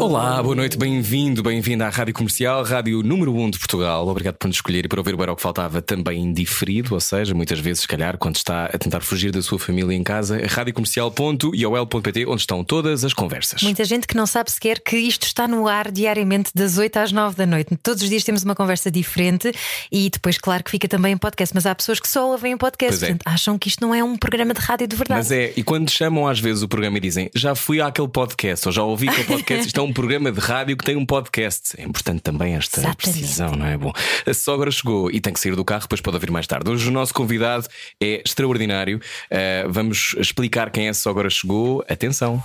[0.00, 4.08] Olá, boa noite, bem-vindo, bem-vindo à Rádio Comercial, Rádio número 1 de Portugal.
[4.08, 7.00] Obrigado por nos escolher e por ouvir o Era o que Faltava também indiferido, ou
[7.00, 10.40] seja, muitas vezes, se calhar, quando está a tentar fugir da sua família em casa,
[10.40, 13.62] é radiocomercial.iol.pt, onde estão todas as conversas.
[13.62, 17.12] Muita gente que não sabe sequer que isto está no ar diariamente das 8 às
[17.12, 17.76] 9 da noite.
[17.82, 19.52] Todos os dias temos uma conversa diferente
[19.92, 21.54] e depois, claro, que fica também em podcast.
[21.54, 23.08] Mas há pessoas que só ouvem o podcast, Pois é.
[23.08, 25.20] portanto, acham que isto não é um programa de rádio de verdade.
[25.20, 28.66] Mas é, e quando chamam às vezes o programa e dizem já fui àquele podcast
[28.66, 31.74] ou já ouvi aquele podcast, isto é um programa de rádio que tem um podcast.
[31.78, 32.96] É importante também esta Exatamente.
[32.96, 33.76] precisão, não é?
[33.76, 33.92] Bom,
[34.26, 36.70] a sogra chegou e tem que sair do carro, depois pode ouvir mais tarde.
[36.70, 37.66] Hoje o nosso convidado
[38.00, 38.98] é extraordinário.
[38.98, 41.84] Uh, vamos explicar quem é a sogra chegou.
[41.88, 42.42] Atenção.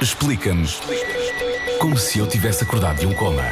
[0.00, 0.80] Explica-nos
[1.80, 3.42] como se eu tivesse acordado de um coma.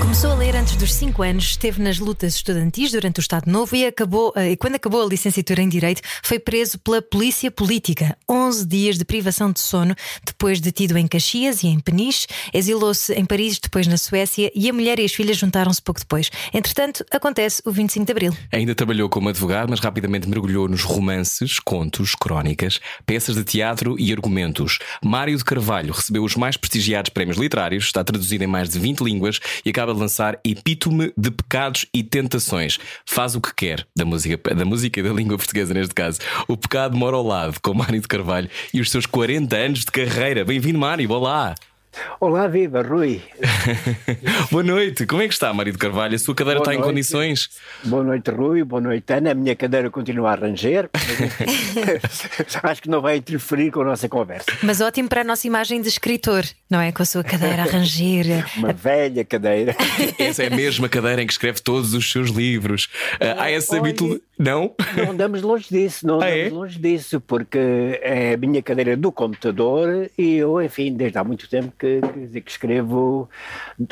[0.00, 3.74] Começou a ler antes dos 5 anos, esteve nas lutas estudantis durante o Estado Novo
[3.74, 8.16] e, acabou, eh, e quando acabou a licenciatura em Direito foi preso pela Polícia Política.
[8.52, 13.24] 11 dias de privação de sono, depois detido em Caxias e em Peniche, exilou-se em
[13.24, 16.30] Paris, depois na Suécia e a mulher e as filhas juntaram-se pouco depois.
[16.52, 18.36] Entretanto, acontece o 25 de Abril.
[18.52, 24.12] Ainda trabalhou como advogado, mas rapidamente mergulhou nos romances, contos, crónicas, peças de teatro e
[24.12, 24.78] argumentos.
[25.02, 29.00] Mário de Carvalho recebeu os mais prestigiados prémios literários, está traduzido em mais de 20
[29.00, 32.78] línguas e acaba de lançar Epítome de Pecados e Tentações.
[33.06, 36.18] Faz o que quer da música, da música e da língua portuguesa, neste caso.
[36.46, 38.41] O pecado mora ao lado, com Mário de Carvalho
[38.72, 40.44] e os seus 40 anos de carreira.
[40.44, 41.10] Bem-vindo, Mário.
[41.10, 41.54] Olá.
[42.18, 43.20] Olá, viva, Rui.
[44.50, 45.04] Boa noite.
[45.06, 46.14] Como é que está, Mário de Carvalho?
[46.14, 46.88] A sua cadeira Boa está em noite.
[46.88, 47.50] condições?
[47.84, 48.64] Boa noite, Rui.
[48.64, 49.32] Boa noite, Ana.
[49.32, 50.88] A minha cadeira continua a ranger.
[52.62, 54.46] Acho que não vai interferir com a nossa conversa.
[54.62, 56.92] Mas ótimo para a nossa imagem de escritor, não é?
[56.92, 58.46] Com a sua cadeira a ranger.
[58.56, 59.76] Uma velha cadeira.
[60.18, 62.88] Essa é a mesma cadeira em que escreve todos os seus livros.
[63.20, 64.20] Ah, há esse Olha, hábito.
[64.38, 64.74] Não?
[64.96, 66.50] Não andamos longe disso, não Ah, andamos é?
[66.50, 67.58] longe disso, porque
[68.02, 72.00] é a minha cadeira do computador e eu, enfim, desde há muito tempo que,
[72.30, 73.28] que, que escrevo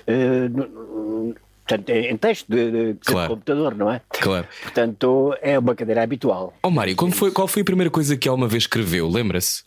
[0.06, 1.34] eh, no-
[1.66, 3.30] portanto, em texto de, de- de Claro.
[3.30, 4.00] computador, não é?
[4.10, 4.46] Claro.
[4.62, 6.54] Portanto, é uma cadeira habitual.
[6.62, 9.08] Oh, Mário, quando foi- qual foi a primeira coisa que alguma vez escreveu?
[9.08, 9.62] Lembra-se?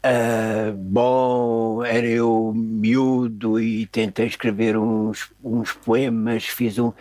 [0.00, 6.44] Ah, bom, era eu miúdo e tentei escrever uns, uns poemas.
[6.44, 6.92] Fiz um,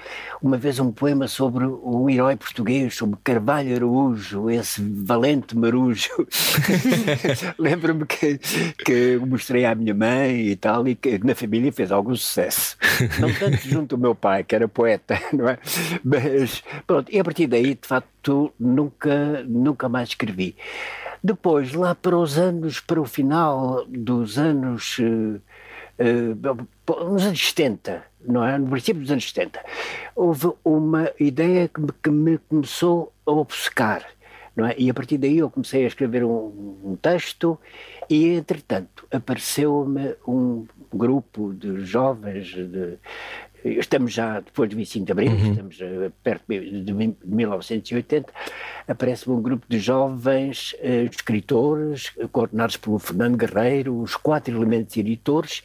[0.41, 6.09] uma vez um poema sobre um herói português, sobre Carvalho Araújo, esse valente marujo.
[7.59, 8.39] Lembro-me que,
[8.83, 12.77] que mostrei à minha mãe e tal, e que na família fez algum sucesso.
[13.19, 15.59] Não tanto junto ao meu pai, que era poeta, não é?
[16.03, 20.55] Mas pronto, e a partir daí, de facto, nunca, nunca mais escrevi.
[21.23, 24.97] Depois, lá para os anos, para o final dos anos,
[25.99, 26.35] eh,
[26.87, 28.57] nos anos 70, não é?
[28.57, 29.63] No princípio dos anos 70,
[30.15, 34.05] houve uma ideia que me, que me começou a obcecar,
[34.55, 34.75] não é?
[34.77, 37.59] E a partir daí eu comecei a escrever um, um texto
[38.09, 42.97] e, entretanto, apareceu-me um grupo de jovens de,
[43.79, 48.31] Estamos já depois de 25 de Abril, estamos eh, perto de, de 1980.
[48.87, 54.95] Aparece-me um grupo de jovens eh, escritores, eh, coordenados pelo Fernando Guerreiro, os quatro elementos
[54.97, 55.63] editores,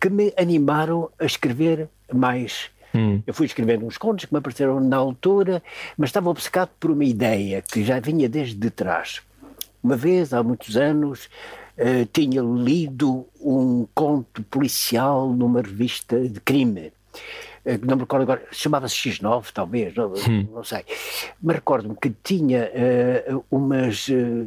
[0.00, 2.70] que me animaram a escrever mais.
[3.26, 5.62] Eu fui escrevendo uns contos que me apareceram na altura,
[5.96, 9.22] mas estava obcecado por uma ideia que já vinha desde trás.
[9.82, 11.28] Uma vez, há muitos anos,
[11.76, 16.92] eh, tinha lido um conto policial numa revista de crime.
[17.64, 20.12] Eh, Não me recordo agora, chamava-se X9, talvez, não,
[20.52, 20.84] não sei.
[21.40, 24.46] Mas recordo-me que tinha eh, umas eh,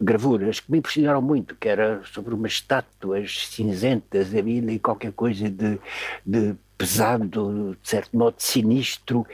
[0.00, 5.48] gravuras que me impressionaram muito, que era sobre umas estátuas cinzentas, havia ali qualquer coisa
[5.50, 5.78] de,
[6.24, 9.26] de pesado, de certo modo sinistro,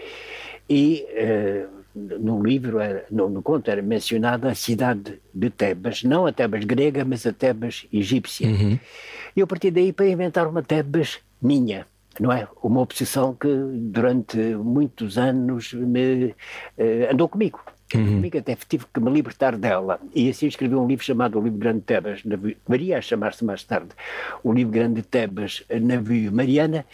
[0.69, 6.27] e eh, no livro, era, no, no conto, era mencionada a cidade de Tebas, não
[6.27, 8.49] a Tebas grega, mas a Tebas egípcia.
[9.37, 11.87] E eu parti daí para inventar uma Tebas minha,
[12.19, 12.49] não é?
[12.63, 16.35] Uma obsessão que durante muitos anos me,
[16.77, 17.61] eh, andou comigo.
[17.95, 18.17] Uhum.
[18.17, 20.01] Comigo até tive que me libertar dela.
[20.15, 22.23] E assim escrevi um livro chamado O Livro Grande de Tebas,
[22.69, 23.89] Maria a chamar-se mais tarde,
[24.43, 26.87] O Livro Grande de Tebas, Navio Mariana,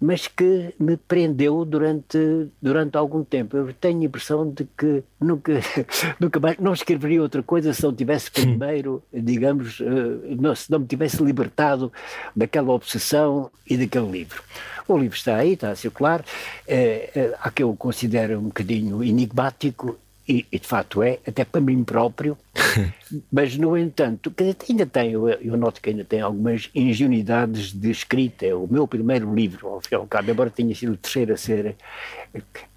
[0.00, 3.56] mas que me prendeu durante, durante algum tempo.
[3.56, 5.52] Eu tenho a impressão de que nunca,
[6.18, 10.78] nunca mais, não escreveria outra coisa se não tivesse primeiro, digamos, eh, não, se não
[10.78, 11.92] me tivesse libertado
[12.34, 14.42] daquela obsessão e daquele livro.
[14.86, 16.24] O livro está aí, está a circular,
[16.66, 19.98] é, é, há que eu considero um bocadinho enigmático
[20.28, 22.36] e, e, de facto é, até para mim próprio,
[23.30, 24.32] mas no entanto,
[24.68, 28.46] ainda tem, eu, eu, noto que ainda tem algumas ingenuidades de escrita.
[28.46, 31.32] É o meu primeiro livro, ao fim e ao cabo, embora tenha sido o terceiro
[31.34, 31.76] a ser,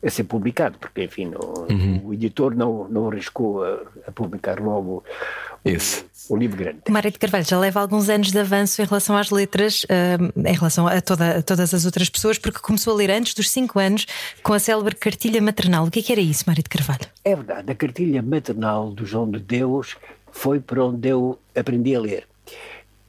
[0.03, 2.01] a ser publicado, porque enfim, no, uhum.
[2.05, 5.03] o editor não, não arriscou a, a publicar logo
[5.63, 6.03] Esse.
[6.29, 6.79] O, o, livro grande.
[6.89, 10.53] Mário de Carvalho já leva alguns anos de avanço em relação às letras, uh, em
[10.53, 13.79] relação a, toda, a todas as outras pessoas, porque começou a ler antes dos 5
[13.79, 14.05] anos
[14.43, 15.85] com a célebre cartilha maternal.
[15.85, 17.07] O que, é que era isso, Mário de Carvalho?
[17.23, 19.70] É verdade, a cartilha maternal do João de Deus
[20.31, 22.27] foi por onde eu aprendi a ler,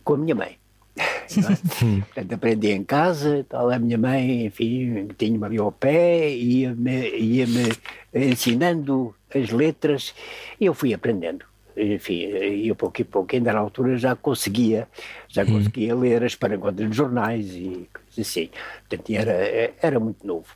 [0.05, 0.59] com a minha mãe.
[0.97, 1.03] É?
[2.05, 7.47] Portanto, aprendi em casa, tal, a minha mãe, enfim, tinha-me ali ao pé, ia-me ia
[7.47, 7.71] -me
[8.15, 10.15] ensinando as letras
[10.61, 11.45] e eu fui aprendendo
[11.77, 14.89] enfim, eu pouco e pouco, ainda na altura já conseguia,
[15.29, 15.47] já hum.
[15.47, 17.89] conseguia ler as parangonas de jornais e
[18.21, 18.51] assim.
[18.89, 20.47] Portanto, era, era muito novo.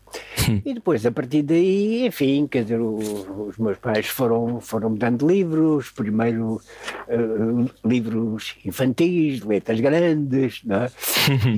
[0.64, 5.26] E depois, a partir daí, enfim, quer dizer, os meus pais foram, foram me dando
[5.26, 6.60] livros, primeiro
[7.08, 10.90] uh, livros infantis, letras grandes, não é?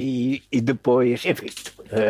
[0.00, 1.48] e, e depois, enfim,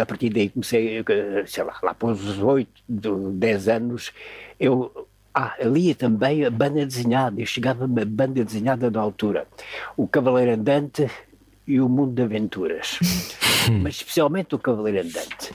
[0.01, 1.05] a partir daí comecei,
[1.47, 4.13] sei lá, lá para os 8, 10 anos,
[4.59, 9.47] eu ah, lia também a banda desenhada, eu chegava-me a banda desenhada da altura.
[9.97, 11.09] O Cavaleiro Andante
[11.69, 12.99] e o Mundo de Aventuras.
[13.83, 15.53] Mas especialmente o Cavaleiro Andante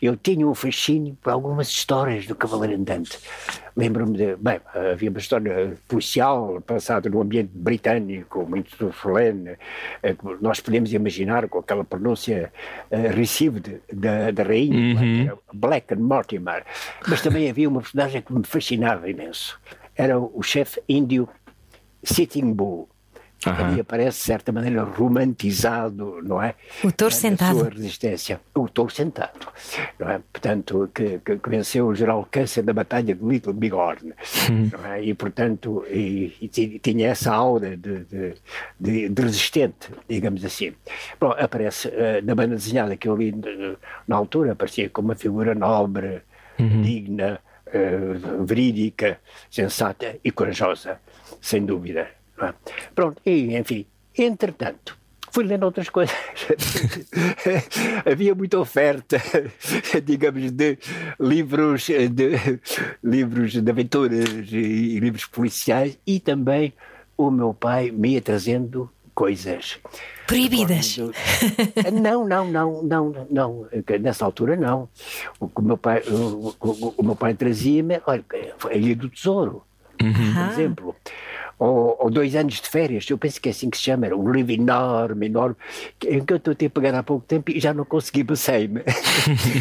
[0.00, 3.18] eu tinha um fascínio por algumas histórias do Cavaleiro Andante.
[3.74, 4.36] Lembro-me de.
[4.36, 4.60] Bem,
[4.92, 9.56] havia uma história policial passada no ambiente britânico, muito solene.
[10.02, 12.52] Eh, nós podemos imaginar com aquela pronúncia
[12.90, 15.38] uh, received da, da rainha, uhum.
[15.54, 16.64] Black and Mortimer.
[17.06, 19.58] Mas também havia uma personagem que me fascinava imenso.
[19.94, 21.28] Era o chefe índio
[22.02, 22.88] Sitting Bull
[23.44, 23.52] Uhum.
[23.52, 26.54] Ali aparece, de certa maneira, romantizado, não é?
[26.82, 27.58] O touro sentado.
[27.58, 28.40] sua resistência.
[28.54, 29.48] O touro sentado,
[29.98, 30.20] não é?
[30.32, 34.14] Portanto, que, que, que venceu o geral Câncer da Batalha de Little Bighorn,
[34.48, 34.70] uhum.
[34.86, 35.02] é?
[35.02, 38.34] E, portanto, e, e, tinha essa aura de, de,
[38.80, 40.72] de, de, resistente, digamos assim.
[41.20, 43.76] Bom, aparece uh, na banda desenhada que eu li uh,
[44.08, 46.22] na altura, aparecia como uma figura nobre,
[46.58, 46.82] uhum.
[46.82, 50.98] digna, uh, verídica, sensata e corajosa,
[51.40, 52.08] sem dúvida.
[52.40, 52.54] É?
[52.94, 53.86] Pronto, e enfim,
[54.16, 54.96] entretanto,
[55.30, 56.16] fui lendo outras coisas.
[58.10, 59.20] Havia muita oferta,
[60.04, 60.78] digamos, de
[61.20, 62.60] livros de,
[63.02, 66.72] livros de aventuras e livros policiais e também
[67.16, 69.78] o meu pai me ia trazendo coisas.
[70.26, 70.98] Proibidas?
[71.92, 73.68] Não, não, não, não, não.
[74.00, 74.88] Nessa altura não.
[75.38, 78.24] O que o meu pai, o, o, o meu pai trazia-me, olha,
[78.70, 79.62] a Ilha do Tesouro,
[80.02, 80.34] uhum.
[80.34, 80.96] por exemplo
[81.58, 84.16] ou, ou, dois anos de férias, eu penso que é assim que se chama, era
[84.16, 85.56] um livro enorme, enorme,
[86.06, 88.82] em que eu estou a pegar há pouco tempo e já não consegui, passei-me.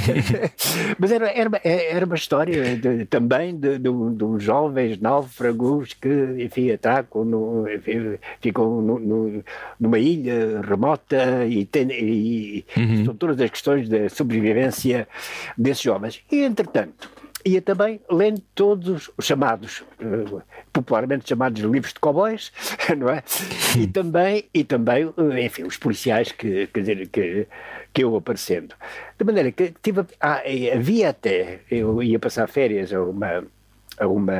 [1.00, 6.36] Mas era, era, era uma história de, também de, de, de uns jovens náufragos que,
[6.38, 9.44] enfim, atracam, no, enfim, ficam no, no,
[9.80, 13.06] numa ilha remota e, tem, e uhum.
[13.06, 15.08] são todas as questões da sobrevivência
[15.58, 16.22] desses jovens.
[16.30, 17.10] E, entretanto,
[17.46, 20.42] ia também lendo todos os chamados, uh,
[20.74, 22.52] popularmente chamados livros de cowboys,
[22.98, 23.24] não é?
[23.78, 27.48] E também, e também eh, enfim, os policiais que, quer dizer, que,
[27.94, 28.74] que eu aparecendo.
[29.18, 30.42] De maneira que tive, ah,
[30.74, 33.44] havia até, eu ia passar férias a uma,
[34.00, 34.34] a uma,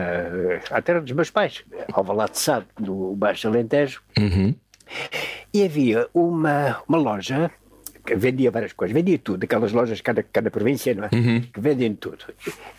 [0.72, 4.56] à terra dos meus pais, ao Valado de Sado, no Baixo Alentejo, uhum.
[5.54, 7.52] e havia uma, uma loja
[8.16, 11.10] vendia várias coisas, vendia tudo, aquelas lojas, cada, cada província, não é?
[11.14, 11.42] Uhum.
[11.42, 12.26] Que vendem tudo.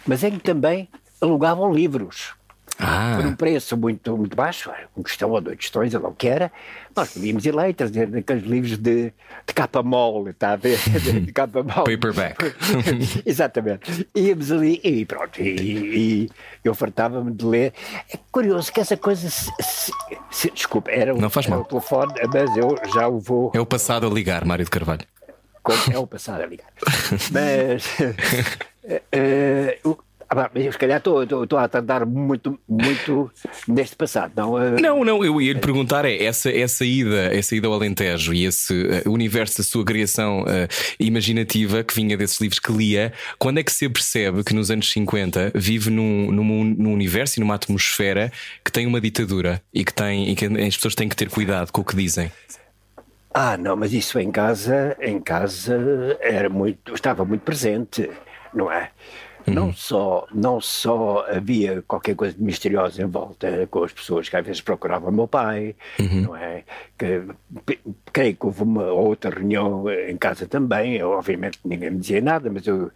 [0.07, 0.89] Mas em que também
[1.21, 2.35] alugavam livros.
[2.79, 3.15] Ah.
[3.17, 6.53] Por um preço muito, muito baixo, um questão ou dois questões, ou o que era,
[6.95, 9.13] nós podíamos ir lá e trazer aqueles livros de,
[9.47, 10.79] de capa mole, está a ver?
[11.01, 11.97] De, de capa mole.
[11.97, 12.55] Paperback.
[13.25, 14.07] Exatamente.
[14.15, 16.31] Íamos ali e pronto, e, e
[16.63, 17.73] eu fartava-me de ler.
[18.13, 19.93] É curioso que essa coisa, se, se,
[20.31, 21.65] se, desculpa, era, Não faz era mal.
[21.65, 23.53] o telefone, mas eu já o vou.
[23.55, 25.07] É o passado a ligar, Mário de Carvalho
[25.67, 26.69] como é o passado a ligar.
[27.33, 27.85] Mas
[29.83, 33.33] uh, uh, se calhar estou a tentar muito, muito
[33.67, 34.33] neste passado.
[34.37, 34.81] Não, uh...
[34.81, 38.45] não, não, eu ia lhe perguntar é essa, essa, ida, essa ida ao Alentejo e
[38.45, 40.69] esse uh, universo da sua criação uh,
[41.01, 44.89] imaginativa que vinha desses livros que lia, quando é que se percebe que nos anos
[44.93, 48.31] 50 vive num, num, num universo e numa atmosfera
[48.65, 51.73] que tem uma ditadura e que, tem, e que as pessoas têm que ter cuidado
[51.73, 52.31] com o que dizem?
[53.39, 55.77] Ah, não, mas isso em casa, em casa
[56.21, 58.11] era muito, estava muito presente,
[58.55, 58.91] não é?
[59.47, 59.53] Uhum.
[59.53, 64.37] Não, só, não só havia qualquer coisa de misteriosa em volta com as pessoas que
[64.39, 66.23] às vezes procuravam meu pai, uhum.
[66.23, 66.65] não é?
[66.97, 67.25] Que,
[68.11, 72.67] creio que houve uma outra reunião em casa também, obviamente ninguém me dizia nada, mas
[72.67, 72.91] eu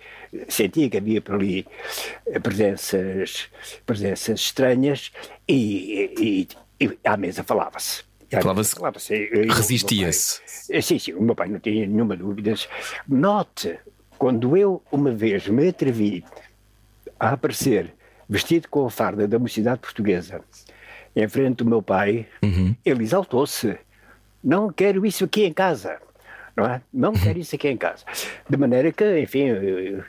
[0.49, 1.66] sentia que havia por ali
[2.42, 3.50] presenças,
[3.85, 5.12] presenças estranhas
[5.47, 6.49] e, e,
[6.82, 8.09] e à mesa falava-se.
[8.30, 8.75] Falava-se.
[8.75, 8.99] Falava
[9.54, 10.40] Resistia-se.
[10.46, 12.54] Sim, sim, o meu pai não tinha nenhuma dúvida.
[13.08, 13.78] Note
[14.18, 16.25] quando eu uma vez me atrevi
[17.18, 17.94] a aparecer
[18.28, 20.42] vestido com a farda da mocidade portuguesa
[21.16, 22.75] em frente do meu pai, uhum.
[22.84, 23.76] ele exaltou-se.
[24.42, 25.99] Não quero isso aqui em casa
[26.61, 26.83] não é?
[26.93, 28.05] Não quero isso aqui em casa.
[28.49, 29.47] De maneira que, enfim,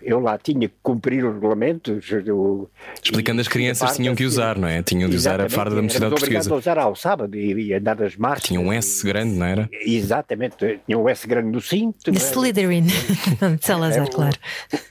[0.02, 2.10] eu lá tinha que cumprir os regulamentos.
[2.24, 2.70] Do,
[3.02, 4.84] Explicando as crianças tinham que usar, não é?
[4.84, 6.54] Tinham de usar a farda da mocidade portuguesa.
[6.54, 8.44] a usar ao sábado e, e andar nas marchas.
[8.44, 9.70] Tinha um S grande, não era?
[9.72, 12.12] Exatamente, tinha um S grande no cinto.
[12.12, 12.96] De Slytherin, de
[13.66, 14.38] Salazar, é, claro.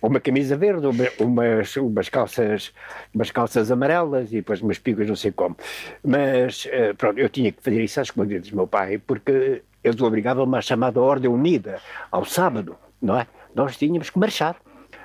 [0.02, 0.87] Uma camisa verde,
[1.19, 2.73] umas, umas, calças,
[3.14, 5.57] umas calças amarelas e depois umas pigas, não sei como.
[6.02, 10.00] Mas, eh, pronto, eu tinha que fazer isso às escondidas do meu pai, porque eles
[10.00, 13.26] obrigavam-me à chamada Ordem Unida, ao sábado, não é?
[13.54, 14.56] Nós tínhamos que marchar.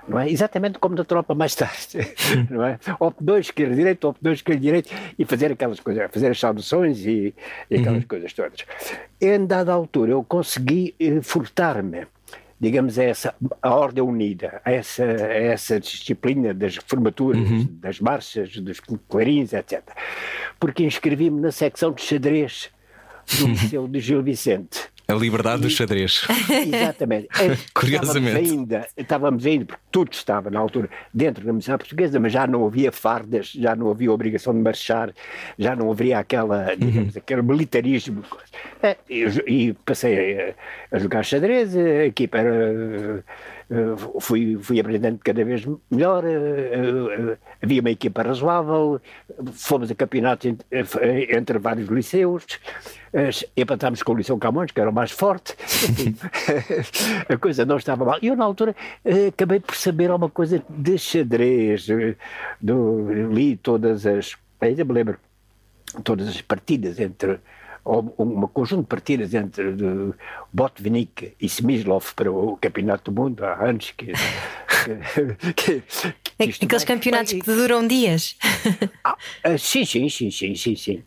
[0.07, 0.29] Não é?
[0.29, 1.97] Exatamente como da tropa mais tarde,
[2.49, 2.77] não é?
[2.99, 7.03] Op 2, esquerda, direita, op 2, esquerda, direita, e fazer aquelas coisas, fazer as saudações
[7.05, 7.33] e,
[7.71, 8.07] e aquelas uhum.
[8.07, 8.65] coisas todas.
[9.19, 12.05] Em dada altura eu consegui eh, furtar-me,
[12.59, 17.67] digamos, a essa a ordem unida, a essa, a essa disciplina das formaturas, uhum.
[17.81, 18.79] das marchas, dos
[19.09, 19.81] clarins, etc.
[20.59, 22.69] Porque inscrevi-me na secção de xadrez
[23.39, 24.95] do Liceu de Gil Vicente.
[25.07, 26.25] A liberdade e, do xadrez.
[26.49, 27.27] Exatamente.
[27.73, 28.39] Curiosamente.
[28.39, 32.47] Estávamos ainda, estávamos ainda, porque tudo estava na altura dentro da Universidade Portuguesa, mas já
[32.47, 35.13] não havia fardas, já não havia obrigação de marchar,
[35.59, 37.21] já não havia aquela, digamos, uhum.
[37.21, 38.23] aquele militarismo.
[38.81, 43.23] É, e, e passei a, a, jogar xadrez, a equipa era
[43.69, 49.01] eh, fui, fui aprendendo cada vez melhor, eh, eh, havia uma equipa razoável,
[49.53, 52.45] fomos a campeonatos entre, entre vários liceus,
[53.57, 55.55] empatámos com o Liceu Camões, que era o mais forte,
[57.27, 58.19] a coisa não estava mal.
[58.21, 58.75] E eu, na altura,
[59.27, 61.87] acabei por saber alguma coisa de xadrez,
[62.61, 64.35] do, li todas as.
[64.61, 65.17] Ainda me lembro,
[66.03, 67.39] todas as partidas entre
[67.85, 70.13] um conjunto de partidas entre de
[70.51, 74.11] Botvinnik e Smyslov para o Campeonato do Mundo há anos que,
[75.55, 75.83] que, que
[76.37, 78.35] Aqueles campeonatos que duram dias.
[79.03, 81.03] Ah, ah, sim, sim, sim, sim, sim, sim.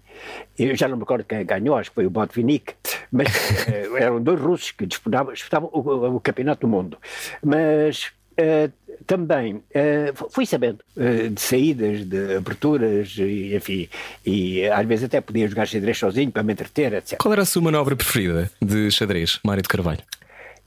[0.58, 2.74] Eu já não me recordo quem ganhou, acho que foi o Botvinnik,
[3.12, 3.28] mas
[3.68, 6.98] eh, eram dois russos que disputavam, disputavam o, o, Campeonato do Mundo.
[7.44, 8.72] Mas Uh,
[9.04, 13.88] também uh, fui sabendo uh, de saídas, de aberturas, e, enfim,
[14.24, 17.18] e às vezes até podia jogar xadrez sozinho para me entreter, etc.
[17.18, 20.02] Qual era a sua manobra preferida de xadrez, Mário de Carvalho?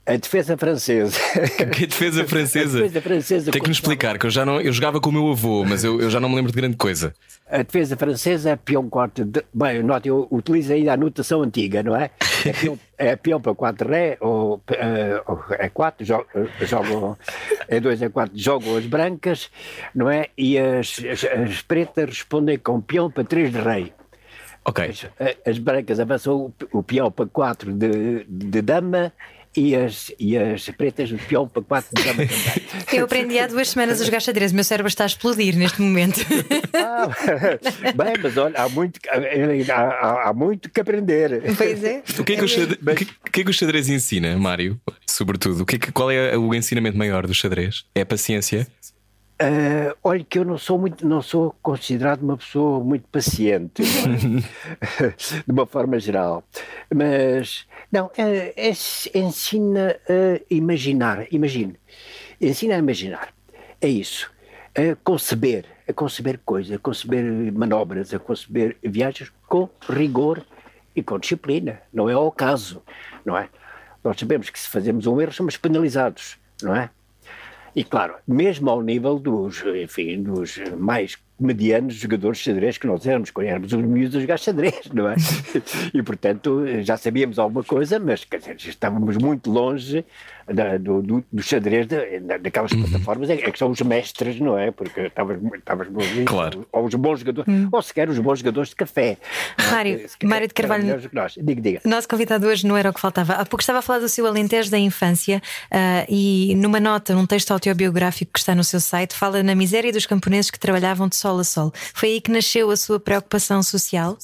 [0.04, 1.16] A defesa francesa.
[1.72, 2.78] Que defesa francesa?
[2.78, 3.52] A defesa francesa.
[3.52, 5.84] Tem que me explicar, que eu já não eu jogava com o meu avô, mas
[5.84, 7.14] eu, eu já não me lembro de grande coisa.
[7.48, 9.24] A defesa francesa é peão quarto.
[9.24, 12.10] De, bem, note, eu utilizo ainda a notação antiga, não é?
[12.44, 16.26] É peão, é peão para 4 ré, ou uh, é 4, jogam,
[16.62, 17.16] jogam,
[17.68, 19.50] é 2 é 4, jogam as brancas,
[19.94, 20.28] não é?
[20.36, 23.92] E as, as, as pretas respondem com peão para 3 de rei.
[24.64, 24.84] Ok.
[24.84, 25.06] As,
[25.46, 29.12] as brancas avançam o, o peão para 4 de, de dama
[29.56, 32.82] e as, e as pretas de peão para quatro de cama também.
[32.92, 36.20] Eu aprendi há duas semanas jogar xadrez, o meu cérebro está a explodir neste momento.
[36.74, 37.08] Ah,
[37.94, 41.42] bem, mas olha, há muito, há, há, há, muito que aprender.
[41.56, 42.02] Pois é.
[42.22, 44.80] O que é que, o xadrez, o que, que, é que o xadrez ensina, Mário?
[45.06, 47.84] Sobretudo, o que é que, qual é o ensinamento maior do xadrez?
[47.94, 48.66] É a paciência?
[49.42, 55.08] Uh, olha que eu não sou muito, não sou considerado uma pessoa muito paciente, é?
[55.44, 56.44] de uma forma geral,
[56.94, 58.70] mas não, é, é,
[59.18, 61.74] ensina a imaginar, imagine,
[62.40, 63.34] ensina a imaginar,
[63.80, 64.30] é isso,
[64.76, 70.46] a conceber, a conceber coisas, a conceber manobras, a conceber viagens com rigor
[70.94, 72.80] e com disciplina, não é ao caso,
[73.24, 73.48] não é?
[74.04, 76.90] Nós sabemos que se fazemos um erro somos penalizados, não é?
[77.74, 83.06] E claro, mesmo ao nível dos, enfim, dos mais medianos jogadores de xadrez que nós
[83.06, 85.16] éramos, quando éramos os miúdos a jogar xadrez, não é?
[85.92, 90.04] e portanto já sabíamos alguma coisa, mas quer dizer, estávamos muito longe
[90.46, 91.98] da, do, do, do, xadrez da,
[92.38, 92.82] daquelas uhum.
[92.82, 94.70] plataformas, é, é, que são os mestres, não é?
[94.70, 95.38] Porque estavas
[96.26, 96.66] claro.
[96.72, 97.68] ou os bons jogadores, uhum.
[97.70, 99.16] ou sequer os bons jogadores de café.
[99.70, 100.26] Mário, é?
[100.26, 100.98] Mário de Carvalho,
[101.42, 101.80] diga, diga.
[101.84, 103.34] nosso convidado hoje não era o que faltava.
[103.34, 107.26] Há pouco estava a falar do seu Alentejo da infância uh, e numa nota, num
[107.26, 111.16] texto autobiográfico que está no seu site, fala na miséria dos camponeses que trabalhavam de
[111.22, 111.72] sol a sol.
[111.94, 114.18] Foi aí que nasceu a sua preocupação social?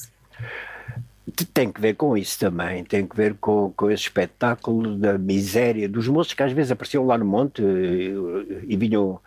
[1.54, 5.88] tem que ver com isso também, tem que ver com, com esse espetáculo da miséria
[5.88, 9.20] dos moços que às vezes apareciam lá no monte e, eh, e vinham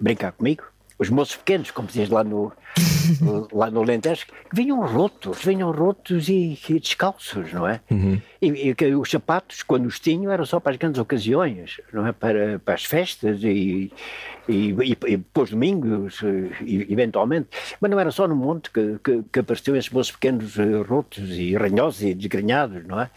[0.00, 0.62] brincar comigo.
[0.98, 2.52] Os moços pequenos, como dizias lá no,
[3.52, 7.80] lá no Alentejo, vinham rotos, vinham rotos e, e descalços, não é?
[7.90, 8.20] Uhum.
[8.40, 12.12] E, e, os sapatos, quando os tinham, eram só para as grandes ocasiões, não é?
[12.12, 13.92] Para, para as festas e,
[14.48, 16.20] e, e, e depois domingos,
[16.62, 17.48] eventualmente.
[17.80, 21.30] Mas não era só no monte que, que, que apareciam esses moços pequenos eh, rotos
[21.30, 23.10] e ranhosos e desgrenhados, não é?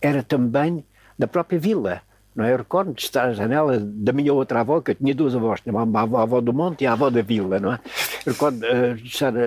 [0.00, 0.84] Era também
[1.18, 2.02] na própria vila
[2.34, 2.52] não é?
[2.52, 5.60] Eu recordo de estar à janela da minha outra avó, que eu tinha duas avós,
[5.60, 7.80] tinha uma avó, a avó do monte e a avó da vila, não é?
[8.26, 9.38] Eu recordo uh, de estar uh,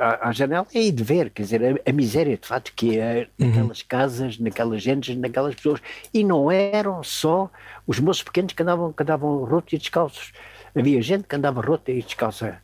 [0.00, 3.28] à, à, janela e de ver, quer dizer, a, a miséria de facto que é
[3.38, 3.46] uhum.
[3.46, 5.80] naquelas casas, naquelas gentes, naquelas pessoas.
[6.12, 7.48] E não eram só
[7.86, 10.32] os moços pequenos que andavam, que andavam rotos e descalços.
[10.74, 12.58] Havia gente que andava rota e descalça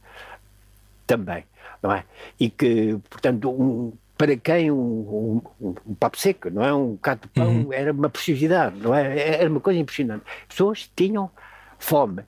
[1.07, 1.45] também,
[1.81, 2.05] não é?
[2.39, 6.73] E que, portanto, um, para quem um, um, um, papo seco, não é?
[6.73, 7.73] Um bocado de pão uhum.
[7.73, 9.41] era uma preciosidade, não é?
[9.41, 10.25] Era uma coisa impressionante.
[10.49, 11.31] Pessoas tinham
[11.79, 12.23] fome.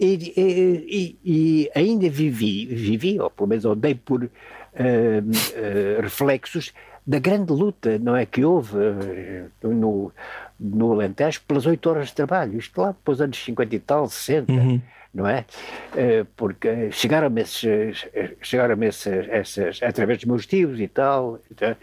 [0.00, 6.72] E, e, e ainda vivi, vivi, ou pelo menos odeio por uh, uh, reflexos
[7.06, 8.24] da grande luta, não é?
[8.24, 10.10] Que houve uh, no,
[10.58, 12.58] no Alentejo pelas oito horas de trabalho.
[12.58, 14.50] Isto lá depois anos 50 e tal, 60.
[14.50, 14.80] Uhum
[15.14, 15.44] não é?
[15.96, 18.06] Eh, porque chegaram-me esses,
[18.42, 21.76] chegaram esses, essas, através dos meus tios e tal, então,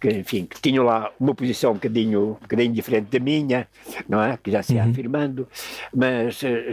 [0.00, 3.66] que, enfim, que tinham lá uma posição um bocadinho, um bocadinho diferente da minha,
[4.08, 4.38] não é?
[4.40, 4.90] Que já se ia uhum.
[4.90, 5.48] afirmando,
[5.92, 6.70] mas eh,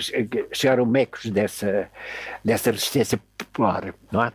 [0.52, 1.90] chegaram mecos dessa,
[2.44, 4.32] dessa resistência popular, não é?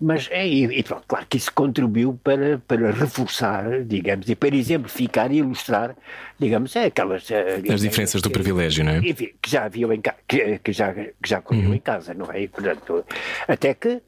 [0.00, 5.32] Mas, é, e, pronto, claro que isso contribuiu para, para reforçar, digamos, e para exemplificar
[5.32, 5.96] e ilustrar,
[6.38, 7.30] digamos, é aquelas...
[7.30, 8.98] Eh, As diferenças do privilégio, não é?
[8.98, 11.74] Enfim, que já haviam em casa, que, que, já, que já corriam uhum.
[11.74, 12.42] em casa, não é?
[12.42, 13.04] E, portanto,
[13.48, 14.02] até que,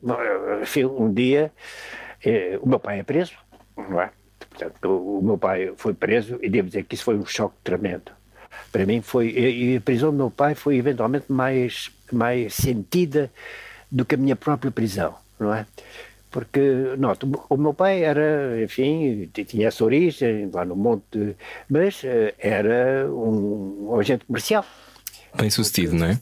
[0.62, 1.52] enfim, um dia,
[2.25, 3.32] eh, o meu pai é preso,
[3.76, 4.10] não é?
[4.38, 8.12] Portanto, o meu pai foi preso e devo dizer que isso foi um choque tremendo.
[8.72, 13.30] Para mim foi, e a prisão do meu pai foi eventualmente mais, mais sentida
[13.90, 15.66] do que a minha própria prisão, não é?
[16.30, 16.60] Porque,
[16.98, 21.34] nota, o meu pai era, enfim, tinha essa origem lá no monte,
[21.68, 24.64] mas eh, era um, um agente comercial.
[25.34, 26.20] Bem sucedido, não é?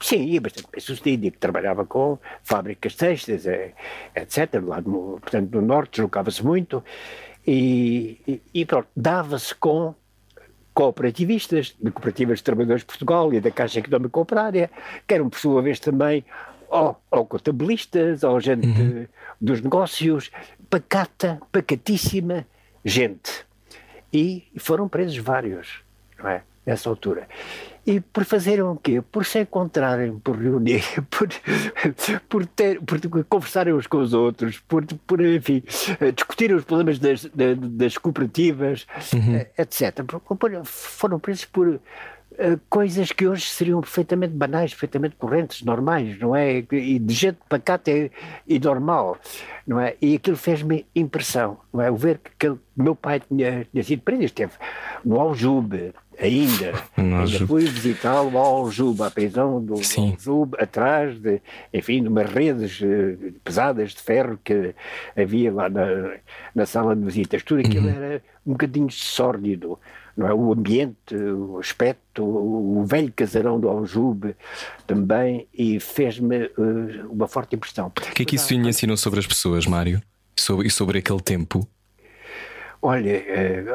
[0.00, 3.44] Sim, bastante bem sucedido e que trabalhava com fábricas textas,
[4.14, 4.62] etc.
[4.64, 6.84] Lá no, portanto, no Norte deslocava-se muito
[7.46, 9.94] e, e, e pronto, dava-se com
[10.74, 14.70] cooperativistas, de Cooperativas de Trabalhadores de Portugal e da Caixa Económica Operária,
[15.06, 16.24] que eram por sua vez também
[16.68, 19.06] ou, ou contabilistas, ou gente uhum.
[19.40, 20.30] dos negócios,
[20.70, 22.46] pacata, pacatíssima
[22.84, 23.44] gente.
[24.12, 25.80] E foram presos vários,
[26.18, 26.42] não é?
[26.64, 27.26] Nessa altura.
[27.88, 29.00] E por fazerem o quê?
[29.00, 31.26] Por se encontrarem, por reunir, por,
[32.28, 35.62] por, ter, por conversarem uns com os outros, por, por enfim,
[36.14, 39.36] discutirem os problemas das, das cooperativas, uhum.
[39.36, 40.04] Eh, etc.
[40.66, 41.80] Foram presos por
[42.36, 46.58] eh, coisas que hoje seriam perfeitamente banais, perfeitamente correntes, normais, não é?
[46.70, 48.10] E de gente pacata e,
[48.46, 49.16] e normal,
[49.66, 49.96] não é?
[49.98, 51.90] E aquilo fez-me impressão, não é?
[51.90, 54.52] O ver que aquele, meu pai tinha, tinha sido preso, esteve
[55.02, 60.12] no Aljube, ainda, ainda fui visitá-lo ao Aljube, à prisão do Sim.
[60.12, 61.40] Aljube, atrás de,
[61.72, 64.74] enfim, de umas redes uh, pesadas de ferro que
[65.16, 66.16] havia lá na,
[66.54, 67.94] na sala de visitas, tudo aquilo uhum.
[67.94, 69.78] era um bocadinho sórdido,
[70.16, 70.34] não é?
[70.34, 74.34] o ambiente, o aspecto, o velho casarão do Aljube
[74.86, 77.86] também, e fez-me uh, uma forte impressão.
[77.86, 80.02] O que é que isso lhe ensinou sobre as pessoas, Mário?
[80.36, 81.66] Sobre, e sobre aquele tempo?
[82.82, 83.22] Olha,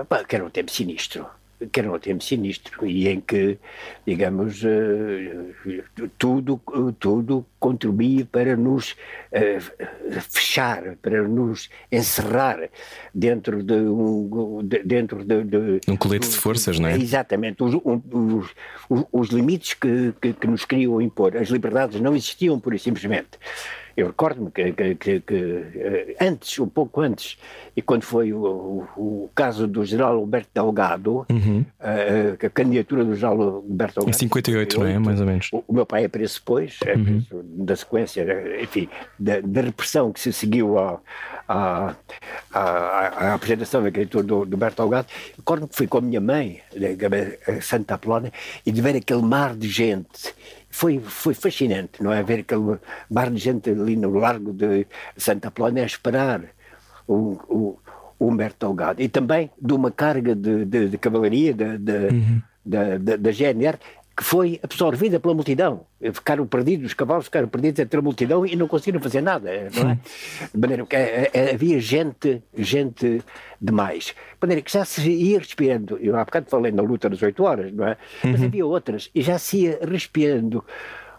[0.10, 1.25] uh, que era um tempo sinistro
[1.71, 3.58] que era um tempo sinistro e em que,
[4.06, 6.62] digamos, uh, tudo,
[6.99, 12.69] tudo contribuía para nos uh, fechar, para nos encerrar
[13.13, 14.62] dentro de um.
[14.63, 16.97] De, dentro de, de, um colete de forças, não é?
[16.97, 17.63] Exatamente.
[17.63, 18.56] Os, os,
[18.89, 22.80] os, os limites que, que, que nos queriam impor, as liberdades não existiam, pura e
[22.80, 23.39] simplesmente.
[23.95, 27.38] Eu recordo-me que, que, que, eh, antes, um pouco antes,
[27.75, 31.63] e quando foi o, o, caso do general Alberto Delgado, uhum.
[31.79, 34.10] a, eh, a, candidatura do general Alberto Delgado.
[34.10, 34.97] Em 58, não é?
[34.97, 35.49] Mais ou menos.
[35.51, 37.23] O, o meu pai é preso depois, é uhum.
[37.65, 38.25] da sequência,
[38.62, 40.99] enfim, da, da repressão que se seguiu à,
[41.47, 41.95] à,
[42.51, 46.62] à, à apresentação daquele tour do, do Bertolgado, recordo que fui com a minha mãe,
[47.47, 48.32] a Santa Apolónia,
[48.65, 50.34] e de ver aquele mar de gente
[50.73, 52.23] foi, foi fascinante, não é?
[52.23, 56.41] Ver aquele mar de gente ali no largo de Santa Apolónia a esperar
[57.07, 57.79] o, o,
[58.17, 58.99] o Humberto Delgado.
[58.99, 61.65] E também de uma carga de, de, de cavalaria da,
[62.12, 62.41] uhum.
[62.65, 63.77] da, da, da GNR
[64.15, 65.86] que foi absorvida pela multidão.
[66.13, 69.89] Ficaram perdidos, os cavalos ficaram perdidos entre a multidão e não conseguiram fazer nada, não
[69.89, 69.97] é?
[70.54, 73.23] De maneira que é, é, havia gente, gente
[73.60, 74.06] demais.
[74.06, 77.43] De maneira que já se ia respirando, eu há bocado falei na luta das oito
[77.43, 77.97] horas, não é?
[78.23, 78.45] Mas uhum.
[78.45, 80.63] havia outras, e já se ia respirando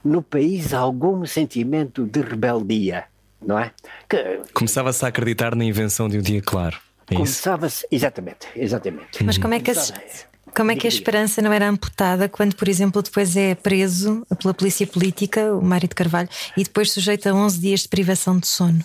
[0.04, 3.04] no país algum sentimento de rebeldia,
[3.44, 3.72] não é?
[4.08, 6.78] Que, Começava-se a acreditar na invenção de um dia claro.
[7.10, 9.24] É Começava-se, exatamente, exatamente.
[9.24, 9.92] Mas como é que as
[10.54, 14.54] como é que a esperança não era amputada quando, por exemplo, depois é preso pela
[14.54, 18.46] polícia política, o Mário de Carvalho, e depois sujeito a 11 dias de privação de
[18.46, 18.84] sono?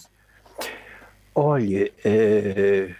[1.36, 2.96] Olha, uh,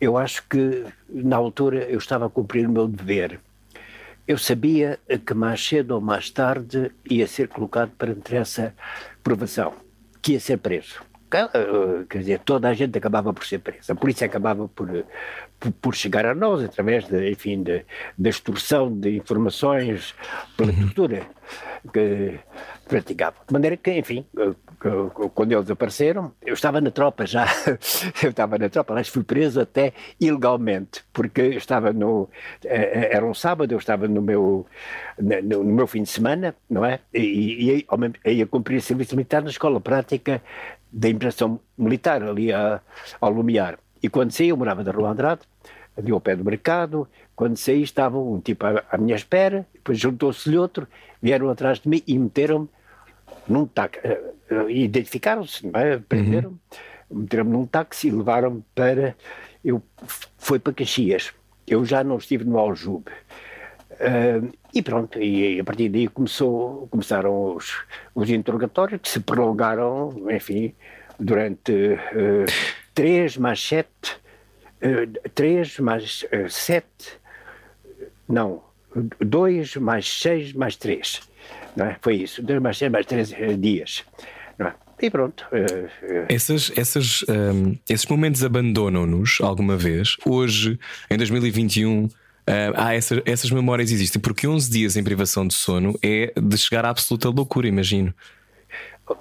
[0.00, 3.40] eu acho que na altura eu estava a cumprir o meu dever.
[4.28, 8.74] Eu sabia que mais cedo ou mais tarde ia ser colocado perante essa
[9.24, 9.72] provação,
[10.22, 11.09] que ia ser preso.
[11.32, 13.92] Eh, quer dizer, toda a gente acabava por ser presa.
[13.92, 15.04] A polícia acabava por,
[15.58, 17.84] por, por chegar a nós através, de, enfim, de,
[18.18, 20.14] da extorsão de informações
[20.56, 20.86] pela uhum.
[20.86, 21.26] tortura
[21.92, 22.38] que
[22.88, 23.40] praticavam.
[23.46, 24.52] De maneira que, enfim, eh,
[25.34, 27.46] quando eles apareceram, eu estava na tropa já,
[28.22, 32.28] eu estava na tropa, aliás fui preso até ilegalmente, porque eu estava no,
[32.64, 34.66] eh, era um sábado, eu estava no meu,
[35.18, 36.98] no, meu fim de semana, não é?
[37.12, 37.86] E, e,
[38.24, 40.42] ia cumprir serviço militar na escola prática
[40.92, 42.80] da impressão militar ali a,
[43.20, 43.78] ao Lumiar.
[44.02, 45.42] E quando saí, eu morava da Rua Andrade,
[45.96, 49.98] ali ao pé do mercado, quando saí estava um tipo à, à minha espera, depois
[49.98, 50.86] juntou-se-lhe outro,
[51.22, 52.68] vieram atrás de mim e meteram-me
[53.46, 55.98] num táxi, uh, identificaram-se, é?
[55.98, 56.58] prenderam-me,
[57.10, 57.18] uhum.
[57.20, 59.16] meteram-me num táxi e levaram-me para,
[59.64, 59.82] eu,
[60.38, 61.32] foi para Caxias,
[61.66, 63.10] eu já não estive no Aljube,
[64.00, 67.84] uh, e pronto, e a partir daí começou, começaram os,
[68.14, 70.74] os interrogatórios que se prolongaram, enfim,
[71.18, 72.46] durante uh,
[72.94, 74.16] três mais sete,
[74.82, 77.18] uh, três mais uh, sete,
[78.28, 78.62] não,
[79.20, 81.20] dois mais seis mais três,
[81.76, 81.96] não é?
[82.00, 84.04] Foi isso, dois mais seis mais três dias,
[84.58, 84.74] não é?
[85.02, 85.46] E pronto.
[86.28, 90.14] Essas, essas, um, esses momentos abandonam-nos alguma vez?
[90.26, 90.78] Hoje,
[91.10, 92.06] em 2021,
[92.74, 96.90] Ah, essas, memórias existem, porque 11 dias em privação de sono é de chegar à
[96.90, 98.14] absoluta loucura, imagino.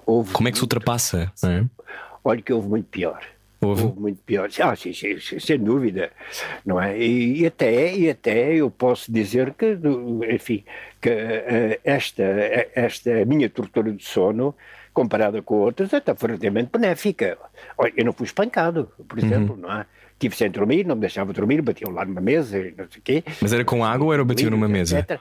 [0.06, 1.32] Houve Como é que se ultrapassa?
[1.44, 1.66] É?
[2.24, 3.22] Olha que houve muito pior.
[3.62, 3.84] Houve?
[3.84, 4.50] houve muito pior.
[4.62, 6.12] Ah, sim, sim, sem dúvida,
[6.66, 6.98] não é?
[6.98, 9.78] E, e, até, e até eu posso dizer que,
[10.34, 10.64] enfim,
[11.02, 12.24] que uh, esta,
[12.74, 14.56] esta minha tortura de sono,
[14.94, 17.38] comparada com outras, é até foi relativamente benéfica.
[17.78, 19.26] Olha, eu não fui espancado, por uhum.
[19.26, 19.62] exemplo, uhum.
[19.62, 19.86] não é?
[20.20, 23.24] Tive sem dormir, não me deixava dormir, batiam lá numa mesa, não sei o quê.
[23.42, 25.00] Mas era com água ou era batiam numa mesa?
[25.00, 25.20] Etc.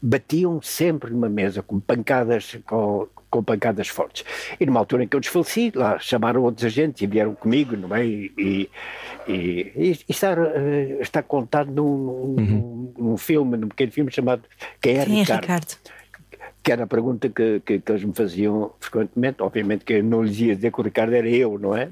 [0.00, 4.24] Batiam sempre numa mesa, com pancadas, com, com pancadas fortes.
[4.58, 7.94] E numa altura em que eu desfaleci, lá chamaram outros agentes e vieram comigo, não
[7.94, 8.04] é?
[8.04, 8.70] E, e,
[9.28, 12.34] e, e está, uh, está contado num, uhum.
[12.36, 14.42] num, num, filme, num pequeno filme chamado
[14.80, 15.76] Quem é, Quem é Ricardo?
[16.62, 19.42] Que era a pergunta que, que, que, eles me faziam frequentemente.
[19.42, 21.90] Obviamente que eu não lhes ia dizer que o Ricardo era eu, não é?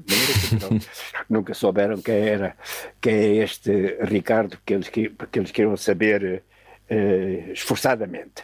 [1.29, 2.55] Nunca souberam quem era
[3.01, 6.43] quem é este Ricardo, porque eles, porque eles queriam saber
[6.89, 8.43] uh, esforçadamente.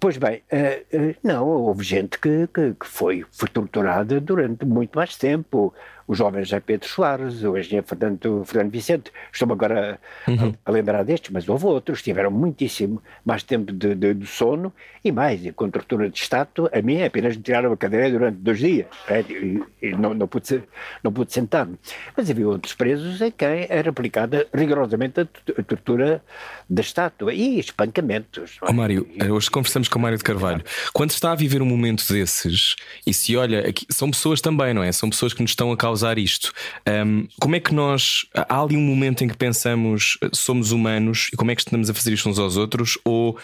[0.00, 4.96] Pois bem, uh, uh, não, houve gente que, que, que, foi, foi torturada durante muito
[4.96, 5.74] mais tempo
[6.10, 10.52] o jovem José Pedro Soares, o engenheiro Fernando, Fernando Vicente, estou-me agora uhum.
[10.66, 14.72] a, a, lembrar destes, mas houve outros, tiveram muitíssimo mais tempo de, de, de sono
[15.04, 18.38] e mais, e com tortura de Estado, a mim apenas me tiraram a cadeira durante
[18.38, 20.64] dois dias, é, e, e, não, não pude,
[21.04, 21.78] não pude sentar-me.
[22.16, 26.24] Mas havia outros presos em quem era aplicada rigorosamente a, a tortura
[26.68, 28.58] de Estado e espancamentos.
[28.62, 30.64] Oh, Mário, hoje conversamos com o Mário de Carvalho.
[30.92, 32.74] Quando está a viver um momento desses
[33.06, 34.90] e se olha, aqui, são pessoas também, não é?
[34.90, 36.52] São pessoas que nos estão a causar causar isto.
[36.88, 38.26] Um, como é que nós.
[38.34, 41.94] Há ali um momento em que pensamos somos humanos e como é que estamos a
[41.94, 42.98] fazer isto uns aos outros?
[43.04, 43.38] Ou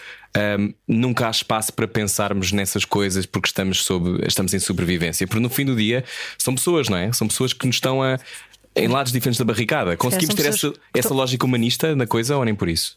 [0.59, 5.27] um, nunca há espaço para pensarmos nessas coisas porque estamos, sob, estamos em sobrevivência?
[5.27, 6.03] Porque no fim do dia
[6.37, 7.11] são pessoas, não é?
[7.13, 8.17] São pessoas que nos estão a.
[8.75, 9.97] Em lados diferentes da barricada.
[9.97, 12.95] Conseguimos ter essa, essa lógica humanista na coisa ou nem por isso?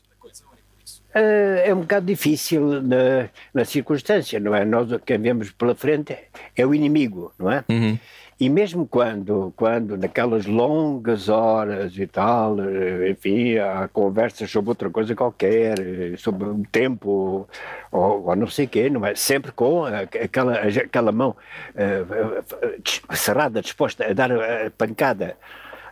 [1.15, 4.63] Uh, é um bocado difícil na, na circunstância, não é?
[4.65, 6.15] Nós, quem vemos pela frente
[6.55, 7.65] é o inimigo, não é?
[7.69, 7.99] Uhum.
[8.41, 14.89] E mesmo quando, quando naquelas longas horas e tal, eh, enfim, há conversas sobre outra
[14.89, 17.47] coisa qualquer, eh, sobre o tempo
[17.93, 19.15] ou, ou não sei o quê, não é?
[19.15, 21.37] Sempre com aquela, aquela mão
[21.75, 25.37] uh, cerrada, disposta a dar a pancada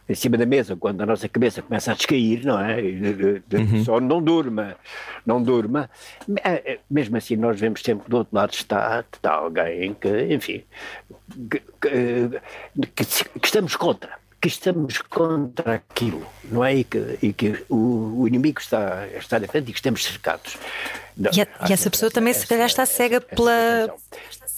[0.08, 2.80] em cima da mesa quando a nossa cabeça começa a descair, não é?
[2.80, 3.84] Uhum.
[3.84, 4.76] Só não durma,
[5.26, 5.90] não durma.
[6.42, 10.62] É, é, mesmo assim, nós vemos sempre do outro lado está, está alguém que, enfim,
[11.50, 13.04] que, que,
[13.40, 16.76] que estamos contra que estamos contra aquilo, não é?
[16.76, 20.56] E que, e que o, o, inimigo está, está à frente e que estamos cercados.
[21.16, 23.92] Não, e, a, e, essa pessoa também, se calhar, está cega pela,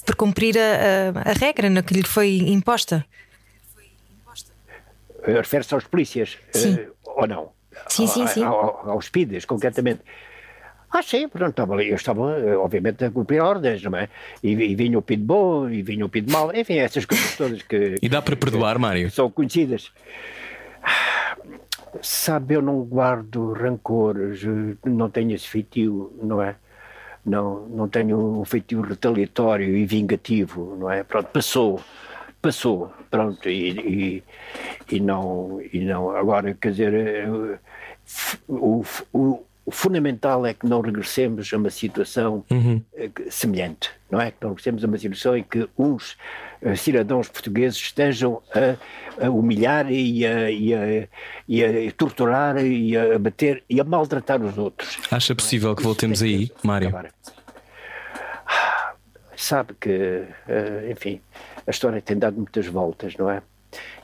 [0.05, 3.05] por cumprir a, a, a regra no que lhe foi imposta.
[5.25, 7.53] Eh, refere-se aos polícias, uh, ou não?
[7.89, 8.45] Sim, sim, sim.
[8.45, 10.01] Ao, aos PIDES, concretamente.
[10.93, 14.09] Ah, sim, pronto, estava, eu estava, eh, obviamente, a cumprir ordens, não é?
[14.43, 17.63] E, e vinha o PID bom, e vinha o PID mau, enfim, essas coisas todas
[17.63, 17.95] que.
[18.03, 19.09] E dá para perdoar, Mário?
[19.11, 19.93] São conhecidas.
[22.03, 24.43] Sabe, eu não guardo rancores,
[24.85, 26.57] não tenho esse feitio, não é?
[27.25, 31.05] Não, não tenho um feitio retaliatório e vingativo, não é?
[31.05, 31.81] Pronto, passou
[32.41, 34.25] passou, pronto, e, e,
[34.91, 37.29] e, não, e não, agora, quer dizer, eh,
[38.49, 42.83] o, o, o fundamental é que não regressemos a uma situação uhum.
[42.97, 44.31] Eh, semelhante, não é?
[44.31, 46.17] Que não regressemos a uma situação em que uns
[46.63, 51.09] uh, cidadãos portugueses estejam a, a humilhar e a, e, a,
[51.47, 54.99] e a, torturar e a bater e a maltratar os outros.
[55.11, 56.93] Acha possível que voltemos aí, Mário?
[59.37, 60.25] Sabe que,
[60.91, 61.21] enfim,
[61.67, 63.43] a história tem dado muitas voltas, não é?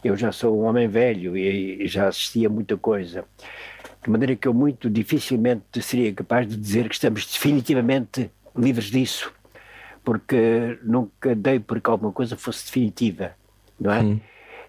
[0.02, 3.24] Eu já sou um homem velho e, já assisti a muita coisa.
[4.02, 9.32] De maneira que eu muito dificilmente seria capaz de dizer que estamos definitivamente livres disso,
[10.04, 13.32] porque nunca dei por que alguma coisa fosse definitiva,
[13.78, 14.00] não é?
[14.00, 14.20] Hum.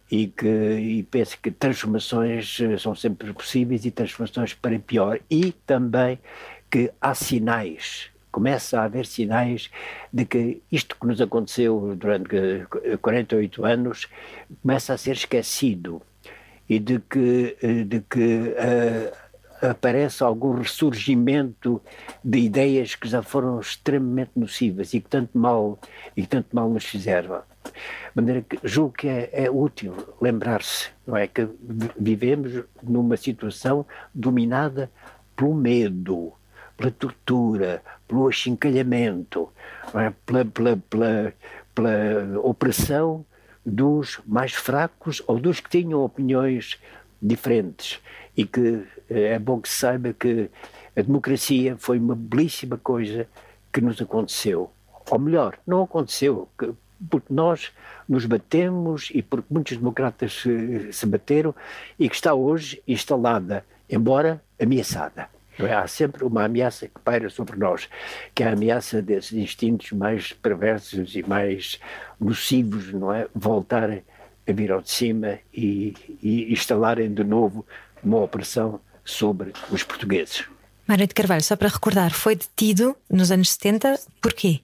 [0.09, 5.19] E, que, e penso que transformações eh, são sempre possíveis e transformações para pior.
[5.29, 6.17] E também
[6.71, 9.69] que há sinais começa a haver sinais
[10.11, 12.65] de que isto que nos aconteceu durante
[13.01, 14.07] 48 anos
[14.61, 16.01] começa a ser esquecido
[16.69, 19.27] e de que, de que uh,
[19.61, 21.81] aparece algum ressurgimento
[22.23, 25.79] de ideias que já foram extremamente nocivas e que tanto mal,
[26.15, 27.41] e tanto mal nos fizeram.
[27.63, 27.71] De
[28.15, 31.27] maneira que julgo que é, é útil lembrar-se, não é?
[31.27, 31.47] Que
[31.99, 34.91] vivemos numa situação dominada
[35.35, 36.33] pelo medo,
[36.77, 39.49] pela tortura, pelo achincalhamento,
[39.93, 40.13] é?
[40.25, 41.33] pela, pela, pela,
[41.73, 43.25] pela opressão
[43.65, 46.79] dos mais fracos ou dos que tinham opiniões
[47.21, 47.99] diferentes.
[48.35, 50.49] E que eh, é bom que se saiba que
[50.95, 53.27] a democracia foi uma belíssima coisa
[53.73, 54.71] que nos aconteceu.
[55.09, 56.47] Ou melhor, não aconteceu,
[57.09, 57.71] porque nós
[58.07, 61.53] nos batemos e porque muitos democratas se, se bateram
[61.99, 65.36] e que está hoje instalada, embora ameaçada.
[65.59, 65.73] É?
[65.73, 67.89] Há sempre uma ameaça que paira sobre nós,
[68.35, 71.79] que é a ameaça desses instintos mais perversos e mais
[72.19, 73.27] nocivos, não é?
[73.33, 74.03] Voltarem
[74.47, 77.65] a vir ao de cima e, e instalarem de novo
[78.03, 80.45] uma opressão sobre os portugueses.
[80.87, 84.61] Mário de Carvalho, só para recordar, foi detido nos anos 70, porquê?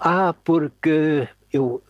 [0.00, 1.82] Ah, porque eu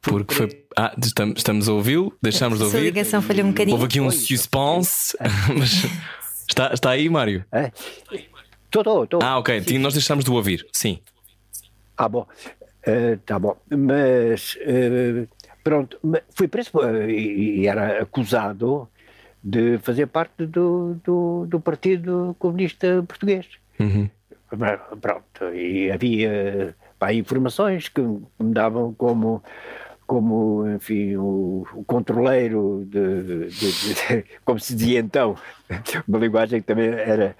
[0.00, 0.64] porque foi.
[0.76, 2.78] Ah, estamos, estamos a ouvi-lo, deixámos de ouvir.
[2.78, 3.74] A ligação falhou um bocadinho.
[3.74, 5.16] Houve aqui um suspense.
[5.56, 5.84] Mas
[6.48, 7.44] está, está aí, Mário?
[8.64, 9.20] Estou, estou, estou.
[9.22, 9.60] Ah, ok.
[9.62, 9.78] Sim.
[9.78, 11.00] Nós deixámos de ouvir, sim.
[11.96, 12.26] Ah, bom.
[12.86, 13.56] Uh, tá bom.
[13.70, 14.56] Mas.
[14.56, 15.28] Uh,
[15.64, 15.98] pronto.
[16.34, 18.88] Fui preso uh, e, e era acusado
[19.42, 23.46] de fazer parte do, do, do Partido Comunista Português.
[23.78, 24.08] Uhum.
[25.00, 25.54] Pronto.
[25.54, 29.42] E havia pá, informações que me davam como
[30.08, 35.36] como, enfim, o, o controleiro, de, de, de, como se dizia então,
[36.08, 37.36] uma linguagem que também era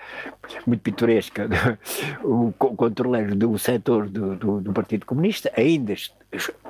[0.66, 1.48] muito pitoresca,
[2.22, 5.94] o controleiro do setor do, do, do Partido Comunista, ainda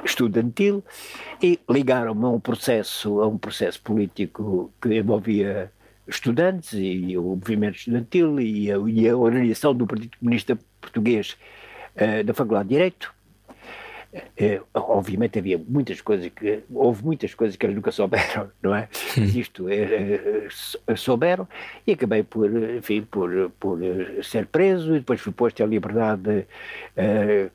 [0.05, 0.85] estudantil,
[1.43, 5.73] e ligaram-me a um processo, a um processo político que envolvia
[6.07, 11.37] estudantes e o movimento estudantil e a, e a organização do Partido Comunista Português
[11.97, 13.13] uh, da Faculdade de Direito,
[14.13, 18.89] é, obviamente havia muitas coisas que houve muitas coisas que eles nunca souberam, não é?
[19.17, 20.47] Isto é,
[20.87, 21.47] é, souberam
[21.87, 23.79] e acabei por, enfim, por, por
[24.23, 26.47] ser preso e depois fui posto em liberdade,
[26.97, 27.51] é,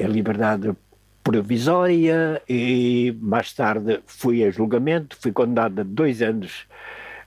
[0.00, 0.74] em liberdade
[1.22, 6.66] provisória e mais tarde fui a julgamento, fui condenado a dois anos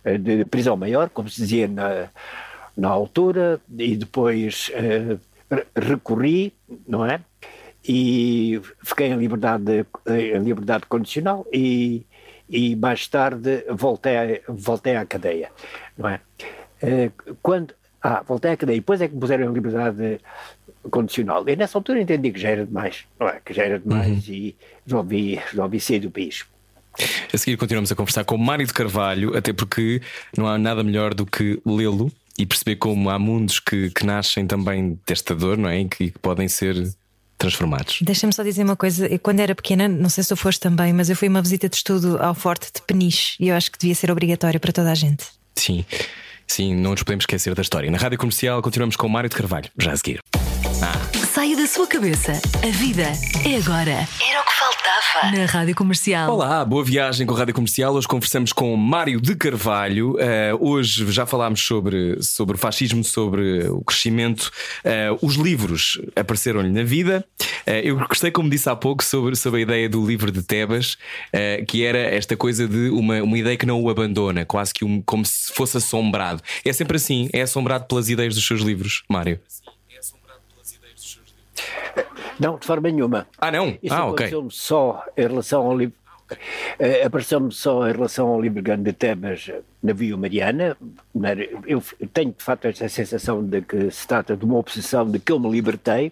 [0.04, 2.10] eh, de prisão maior, como se dizia na,
[2.76, 4.72] na altura, e depois
[5.76, 6.52] recorri,
[6.88, 7.22] não é?
[7.88, 12.06] E fiquei em liberdade, em liberdade condicional e,
[12.50, 15.52] e mais tarde voltei, voltei à cadeia,
[15.98, 16.22] não é?
[16.84, 20.20] Uh, quando, ah, voltei à cadeia, depois é que me puseram em liberdade
[20.90, 21.48] condicional.
[21.48, 23.40] E nessa altura entendi que já era demais, não é?
[23.44, 24.34] Que já era demais uhum.
[24.34, 26.46] e resolvi, resolvi sair do país.
[27.34, 30.02] A seguir continuamos a conversar com Mário de Carvalho, até porque
[30.38, 34.46] não há nada melhor do que lê-lo e perceber como há mundos que, que nascem
[34.46, 35.80] também desta dor, não é?
[35.80, 36.76] E que podem ser
[37.42, 38.00] transformados.
[38.02, 39.08] Deixa-me só dizer uma coisa.
[39.08, 41.68] Eu, quando era pequena, não sei se tu foste também, mas eu fui uma visita
[41.68, 44.92] de estudo ao Forte de Peniche e eu acho que devia ser obrigatório para toda
[44.92, 45.26] a gente.
[45.56, 45.84] Sim,
[46.48, 47.90] sim, não nos podemos esquecer da história.
[47.90, 50.20] Na rádio comercial continuamos com o Mário de Carvalho, já a seguir.
[50.84, 51.21] Ah.
[51.34, 52.34] Saia da sua cabeça.
[52.62, 53.04] A vida
[53.46, 53.92] é agora.
[53.92, 55.32] Era o que faltava.
[55.38, 56.30] Na Rádio Comercial.
[56.30, 57.94] Olá, boa viagem com a Rádio Comercial.
[57.94, 60.16] Hoje conversamos com Mário de Carvalho.
[60.16, 64.52] Uh, hoje já falámos sobre, sobre o fascismo, sobre o crescimento.
[64.84, 67.26] Uh, os livros apareceram-lhe na vida.
[67.66, 70.98] Uh, eu gostei, como disse há pouco, sobre, sobre a ideia do livro de Tebas,
[71.66, 75.02] que era esta coisa de uma, uma ideia que não o abandona, quase que um,
[75.02, 76.44] como se fosse assombrado.
[76.66, 79.40] É sempre assim, é assombrado pelas ideias dos seus livros, Mário.
[82.42, 83.28] Não, de forma nenhuma.
[83.38, 83.78] Ah, não?
[83.84, 85.96] Isso ah, aconteceu-me só em relação ao livro.
[86.32, 89.52] Uh, Apareceu-me só em relação ao livro Grande de Temas
[89.84, 90.78] na Via Mariana.
[91.68, 95.32] Eu tenho de facto esta sensação de que se trata de uma obsessão de que
[95.32, 96.12] eu me libertei,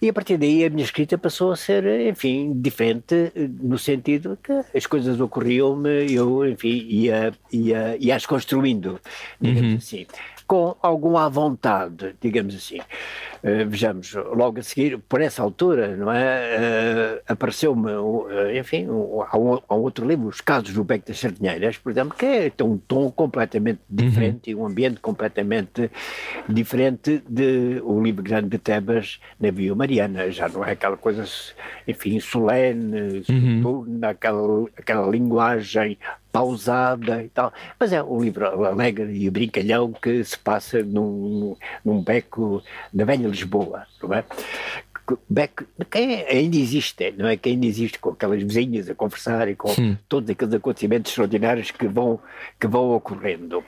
[0.00, 3.30] e a partir daí a minha escrita passou a ser, enfim, diferente,
[3.60, 8.98] no sentido que as coisas ocorriam-me, eu, enfim, ia, ia, ia as construindo,
[9.40, 9.76] digamos uhum.
[9.76, 10.06] assim
[10.46, 12.78] com algum à vontade, digamos assim.
[13.46, 17.20] Uh, vejamos, logo a seguir, por essa altura, não é?
[17.20, 18.26] Uh, Apareceu-me, uh,
[18.58, 22.26] enfim, há um, um, outro livro, Os Casos do Beco das Sardinheiras, por exemplo, que
[22.26, 23.96] é, tem um tom completamente uhum.
[23.96, 24.58] diferente uhum.
[24.58, 25.88] e um ambiente completamente
[26.48, 30.28] diferente de o livro Grande de Tebas, Navio Mariana.
[30.32, 31.24] Já não é aquela coisa,
[31.86, 33.84] enfim, solene, uhum.
[33.86, 35.98] naquela aquela linguagem
[36.36, 37.52] pausada e tal.
[37.78, 43.28] Mas é um livro alegre e brincalhão que se passa num, num beco da velha
[43.28, 44.24] Lisboa, não é?
[45.28, 47.36] Beco, que ainda existe, não é?
[47.36, 49.96] Que ainda existe com aquelas vizinhas a conversar e com Sim.
[50.08, 52.18] todos aqueles acontecimentos extraordinários que vão,
[52.58, 53.64] que vão ocorrendo.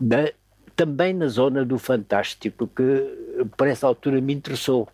[0.00, 0.32] Da,
[0.74, 4.88] também na zona do fantástico, que por essa altura me interessou.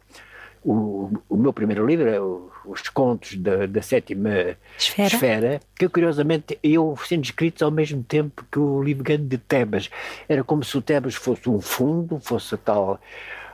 [0.69, 5.07] O, o meu primeiro livro é o os contos da, da sétima esfera.
[5.07, 5.61] esfera.
[5.75, 9.89] que curiosamente eu sendo escritos ao mesmo tempo que o livro grande de Tebas.
[10.29, 13.01] Era como se o Tebas fosse um fundo, fosse a tal,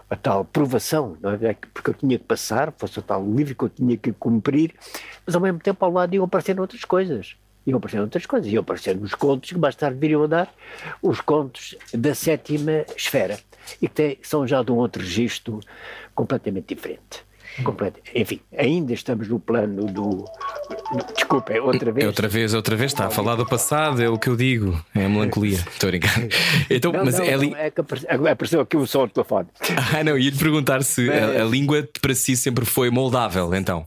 [0.09, 1.57] a tal provação, não é?
[1.73, 4.75] porque eu tinha que passar, fosse o tal livro que eu tinha que cumprir,
[5.27, 7.37] mas ao mesmo tempo ao lado iam aparecer outras coisas.
[7.65, 10.55] Iam aparecer outras coisas, iam aparecer os contos que mais tarde viriam a dar,
[11.01, 13.39] os contos da sétima esfera,
[13.81, 15.61] e que tem, são já de um outro registro
[16.15, 17.25] completamente diferente.
[17.63, 18.01] Completo.
[18.15, 20.25] Enfim, ainda estamos no plano do.
[21.15, 22.05] Desculpa, é outra vez.
[22.05, 24.83] É outra vez, outra vez, está a falar do passado, é o que eu digo,
[24.95, 25.59] é a melancolia.
[25.71, 26.15] Estou a brincar.
[26.71, 27.55] Então, não, mas não, é, li...
[27.55, 29.49] é que apareceu aqui o som do telefone.
[29.95, 31.23] Ah, não, ia-lhe perguntar se mas...
[31.23, 33.87] a, a língua para si sempre foi moldável, então.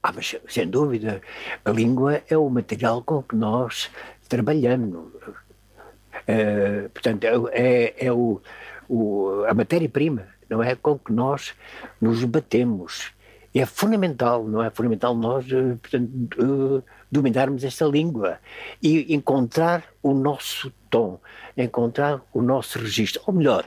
[0.00, 1.20] Ah, mas sem dúvida,
[1.64, 3.90] a língua é o material com que nós
[4.28, 5.12] trabalhamos.
[6.28, 8.40] Uh, portanto, é, é, é o,
[8.88, 11.54] o, a matéria-prima não é com que nós
[12.00, 13.10] nos batemos.
[13.54, 16.10] É fundamental, não é fundamental nós, eh, portanto,
[16.42, 18.38] uh, dominarmos esta língua
[18.82, 21.20] e encontrar o nosso tom,
[21.56, 23.66] encontrar o nosso registro, ou melhor,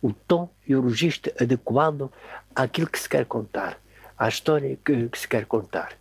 [0.00, 2.10] o tom e o registro adequado
[2.54, 3.78] àquilo que se quer contar,
[4.18, 5.92] à história que, que se quer contar.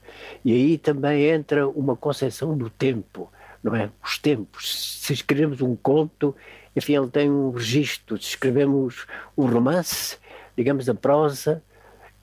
[0.43, 3.29] E aí também entra uma concepção do tempo,
[3.65, 3.89] não é?
[4.03, 4.99] Os tempos.
[5.01, 6.35] Se escrevemos um conto,
[6.75, 8.15] enfim, ele tem um registro.
[8.21, 10.17] Se escrevemos um romance,
[10.55, 11.63] digamos, a prosa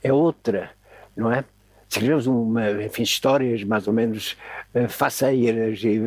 [0.04, 0.70] é outra,
[1.16, 1.42] não é?
[1.88, 4.36] Se escrevemos uma, enfim, histórias mais ou menos
[4.72, 6.00] uh, faceiras e,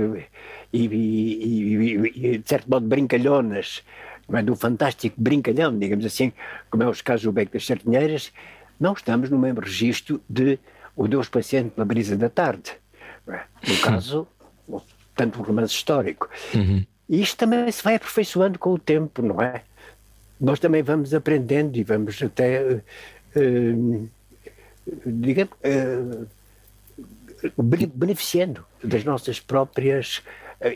[0.72, 3.84] e, e, e, de certo modo, brincalhonas,
[4.30, 4.42] não é?
[4.42, 6.32] do fantástico brincalhão, digamos assim,
[6.72, 8.32] como é os casos do Beco das Sardinheiras,
[8.80, 10.58] não estamos no mesmo registro de
[10.96, 12.72] O Deus Paciente na Brisa da Tarde.
[13.28, 13.42] É?
[13.68, 14.28] No caso,
[15.16, 16.30] tanto um romance histórico.
[16.54, 16.86] Uhum.
[17.08, 19.62] E isto também se vai aperfeiçoando com o tempo, não é?
[20.40, 22.82] nós também vamos aprendendo e vamos até,
[23.36, 24.10] uh,
[25.06, 26.28] digamos, uh,
[27.94, 30.22] beneficiando das nossas próprias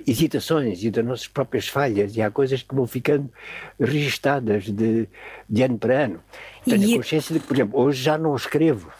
[0.05, 3.31] hesitações e das nossas próprias falhas e há coisas que vão ficando
[3.79, 5.07] registadas de,
[5.49, 6.19] de ano para ano.
[6.65, 6.95] Tenho e...
[6.95, 8.91] consciência de que, por exemplo, hoje já não escrevo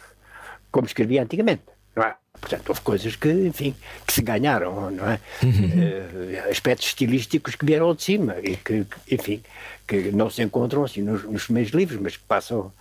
[0.70, 1.62] como escrevia antigamente.
[1.94, 2.14] Não é?
[2.40, 3.74] Portanto, houve coisas que, enfim,
[4.06, 5.20] que se ganharam, não é?
[5.42, 9.42] Uh, aspectos estilísticos que vieram de cima e que, enfim,
[9.86, 12.72] que não se encontram assim nos, nos primeiros livros, mas que passam,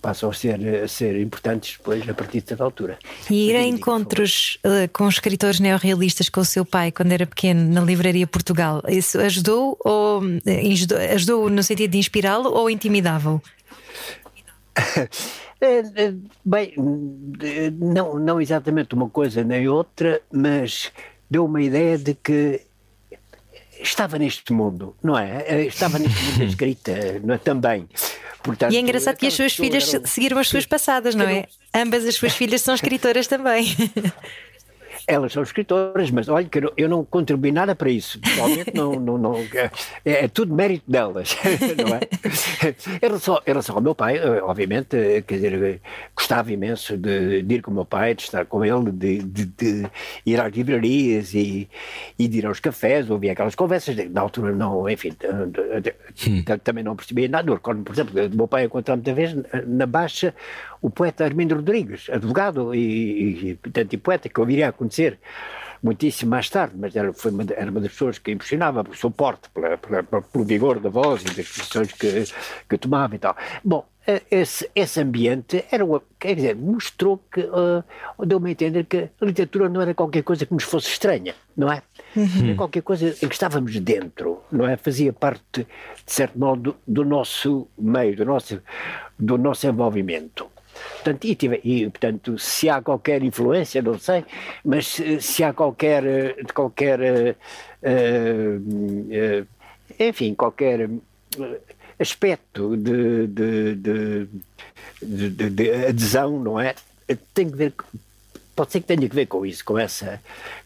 [0.00, 2.98] passam a, ser, a ser importantes depois a partir de certa altura.
[3.28, 7.72] E ir a encontros uh, com escritores neorrealistas com o seu pai quando era pequeno
[7.72, 13.42] na Livraria Portugal, isso ajudou ou eh, ajudou no sentido de inspirá-lo ou intimidava-o?
[15.60, 16.14] É, é,
[16.44, 16.72] bem,
[17.80, 20.92] não, não exatamente uma coisa nem outra, mas
[21.28, 22.60] deu uma ideia de que
[23.80, 25.44] estava neste mundo, não é?
[25.48, 26.92] é estava neste mundo da escrita,
[27.24, 27.38] não é?
[27.38, 27.88] Também.
[28.40, 30.06] Portanto, e é engraçado que as suas filhas eram...
[30.06, 31.46] seguiram as suas passadas, não é?
[31.74, 33.66] Ambas as suas filhas são escritoras também.
[35.08, 38.20] Elas são escritoras, mas olha que eu não contribuí nada para isso.
[38.22, 39.70] Realmente não, não, não é,
[40.04, 41.34] é, tudo mérito delas,
[41.82, 42.00] não é?
[42.96, 45.80] Em relação, em relação ao meu pai, eh, obviamente, eh, quer dizer,
[46.14, 49.44] gostava imenso de, de ir com o meu pai, de estar com ele, de, de,
[49.46, 49.90] de
[50.26, 51.68] ir às livrarias e,
[52.18, 53.96] e, de ir aos cafés, ouvir aquelas conversas.
[54.10, 56.44] Na altura, não, enfim, hum.
[56.62, 57.48] também não percebia nada.
[57.48, 59.34] Eu recordo, por exemplo, do meu pai encontrar muita vez
[59.66, 60.34] na Baixa
[60.80, 65.18] o poeta Armindo Rodrigues, advogado e, e, portanto, e poeta, que eu viria a conhecer
[65.82, 69.10] muitíssimo mais tarde, mas era, foi uma, era uma das pessoas que impressionava pelo seu
[69.10, 72.24] porte, pela, pela, pelo vigor da voz e das posições que,
[72.68, 73.36] que tomava e tal.
[73.64, 73.86] Bom,
[74.30, 77.84] esse, esse ambiente era uma, quer dizer, mostrou que, uh,
[78.24, 81.70] deu-me a entender que a literatura não era qualquer coisa que nos fosse estranha, não
[81.70, 81.82] é?
[82.16, 82.46] Uhum.
[82.46, 84.78] Era qualquer coisa em que estávamos dentro, não é?
[84.78, 85.66] Fazia parte,
[86.06, 88.62] de certo modo, do, do nosso meio, do nosso,
[89.18, 90.50] do nosso envolvimento.
[90.94, 94.24] Portanto, e, tive, e, portanto, se há qualquer influência, não sei,
[94.64, 99.46] mas se, se há qualquer, qualquer uh, uh,
[99.98, 100.88] enfim, qualquer
[101.98, 103.74] aspecto de, de,
[105.02, 106.74] de, de, adesão, não é?
[107.34, 107.74] Tem que ver,
[108.54, 110.20] pode ser que tenha que ver com isso, com essa,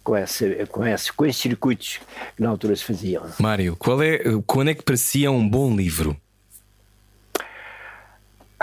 [0.04, 2.00] com essa, com esse, com esses circuitos
[2.36, 3.24] que na altura se faziam.
[3.38, 6.16] Mário, qual é, quando é que parecia um bom livro?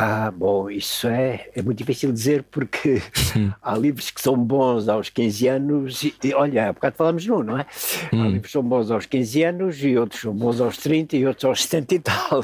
[0.02, 3.02] Ah, bom, isso é, é muito difícil dizer porque
[3.62, 7.44] há livros que são bons aos 15 anos e, e olha, há bocado falámos num,
[7.44, 7.66] não é?
[8.14, 8.24] Hum.
[8.24, 11.26] Há livros que são bons aos 15 anos e outros são bons aos 30 e
[11.26, 12.42] outros aos 70 e tal.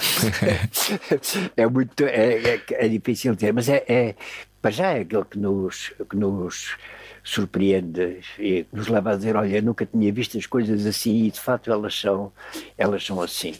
[1.55, 4.15] é muito, é, é, é, difícil dizer, mas é, é,
[4.61, 6.75] para já é aquele que nos, que nos
[7.23, 11.39] surpreende e nos leva a dizer, olha, nunca tinha visto as coisas assim e de
[11.39, 12.33] facto elas são,
[12.77, 13.53] elas são assim.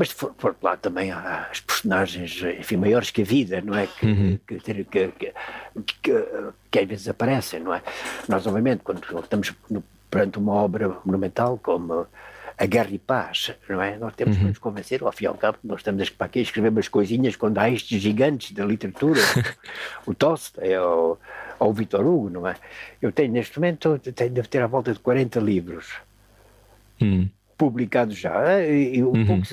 [0.00, 3.86] Mas por, por lá também há as personagens, enfim, maiores que a vida, não é?
[3.86, 4.38] Que, uhum.
[4.46, 5.32] que, que, que,
[6.02, 6.24] que,
[6.70, 7.82] que, às vezes aparecem, não é?
[8.26, 12.06] Nós, obviamente, quando estamos no, perante uma obra monumental como
[12.56, 13.98] a Guerra e Paz, não é?
[13.98, 14.40] Nós temos uhum.
[14.40, 16.88] que nos convencer, ao fim e ao cabo, nós estamos para aqui a escrever umas
[16.88, 19.20] coisinhas quando há estes gigantes da literatura,
[20.06, 21.20] o Tolstói ou,
[21.58, 22.54] ou o Vitor Hugo, não é?
[23.02, 25.92] Eu tenho, neste momento, tenho, devo ter à volta de 40 livros.
[26.98, 27.28] Uhum
[27.60, 29.26] publicado já, e um uhum.
[29.26, 29.46] pouco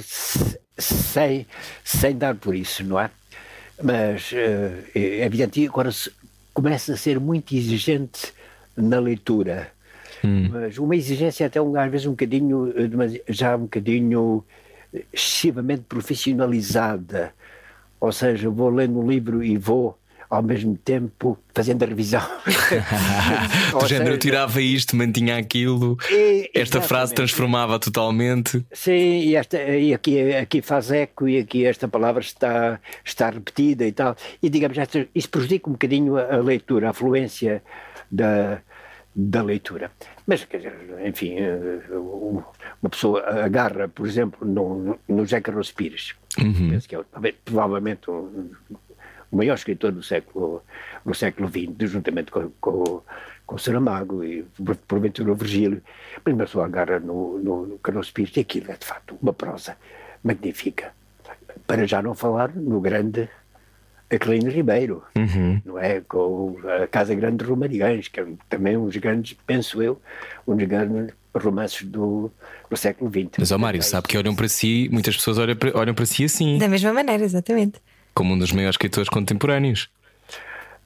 [0.77, 1.45] sem,
[1.83, 3.11] sem dar por isso, não é?
[3.83, 6.09] Mas uh, é evidente, agora se,
[6.53, 8.33] começa a ser muito exigente
[8.77, 9.69] na leitura.
[10.23, 10.47] Hum.
[10.49, 14.43] Mas uma exigência até um, às vezes um bocadinho, eh, já um bocadinho
[15.11, 17.33] excessivamente profissionalizada.
[17.99, 19.99] Ou seja, vou lendo um livro e vou
[20.29, 22.21] ao mesmo tempo fazendo a revisão.
[23.73, 28.65] o género seja, tirava isto, mantinha aquilo, e, esta frase transformava totalmente.
[28.71, 33.85] Sim, e, esta, e aqui, aqui faz eco e aqui esta palavra está, está repetida
[33.85, 34.15] e tal.
[34.41, 34.77] E digamos,
[35.15, 37.63] isso prejudica um bocadinho a, a leitura, a fluência
[38.11, 38.61] da,
[39.15, 39.91] da leitura.
[40.27, 40.75] Mas, quer dizer,
[41.05, 41.79] enfim, eh,
[42.81, 46.69] uma pessoa agarra, por exemplo, no, no José Carlos Pires, uhum.
[46.69, 47.03] penso que é
[47.45, 48.51] provavelmente um,
[49.31, 50.63] o maior escritor do século,
[51.05, 53.01] do século XX, juntamente com, com,
[53.45, 54.45] com Saramago e
[54.87, 55.81] porventura o Virgílio,
[56.23, 59.33] mas uma pessoa agarra no, no, no Carlos Pires e aquilo é de facto uma
[59.33, 59.77] prosa
[60.23, 60.91] magnífica.
[61.65, 63.29] Para já não falar no grande
[64.09, 65.61] Aquilino Ribeiro, uhum.
[65.65, 65.99] não é?
[66.01, 70.01] Com a Casa Grande de Romarigães, que é também um dos grandes, penso eu,
[70.47, 72.31] um dos grandes romances do,
[72.69, 73.31] do século XX.
[73.37, 76.23] Mas, ó Mário, sabe que olham para si, muitas pessoas olham para, olham para si
[76.23, 76.57] assim.
[76.57, 77.81] Da mesma maneira, exatamente
[78.17, 79.89] como um dos maiores escritores contemporâneos.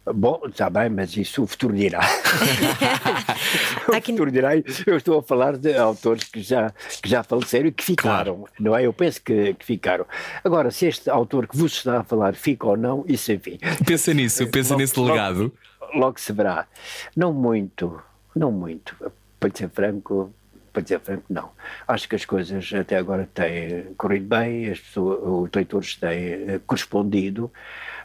[0.04, 2.02] Bom, está bem, mas isso o futuro dirá.
[3.88, 4.50] o futuro dirá.
[4.86, 8.54] Eu estou a falar de autores que já, que já faleceram e que ficaram, claro.
[8.60, 8.86] não é?
[8.86, 10.06] Eu penso que, que, ficaram.
[10.44, 13.58] Agora, se este autor que vos está a falar fica ou não, isso enfim.
[13.86, 15.54] Pensa nisso, pensa nesse legado.
[15.80, 16.68] Logo, logo se verá.
[17.16, 18.02] Não muito,
[18.36, 18.94] não muito.
[19.40, 20.34] Para ser franco,
[20.72, 21.50] para dizer franco, não.
[21.88, 26.60] Acho que as coisas até agora têm corrido bem, as pessoas, os leitores têm eh,
[26.66, 27.52] correspondido,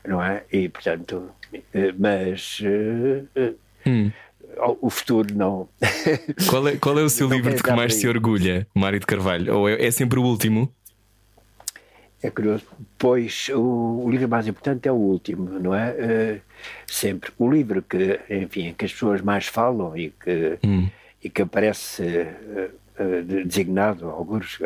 [0.06, 0.44] não é?
[0.52, 1.30] E, portanto,
[1.72, 3.54] eh, mas, eh,
[3.86, 4.10] Hum.
[4.80, 5.68] O futuro não.
[6.48, 9.04] Qual é, qual é o seu livro de quero que mais se orgulha, Mário de
[9.04, 9.54] Carvalho?
[9.54, 10.72] Ou é, é sempre o último?
[12.22, 12.64] É curioso,
[12.96, 15.94] pois o, o livro mais importante é o último, não é?
[15.98, 16.40] Eh,
[16.86, 17.30] sempre.
[17.38, 20.58] O livro que, enfim, que as pessoas mais falam e que,
[21.26, 24.60] e que aparece eh, eh, de- designado, alguns,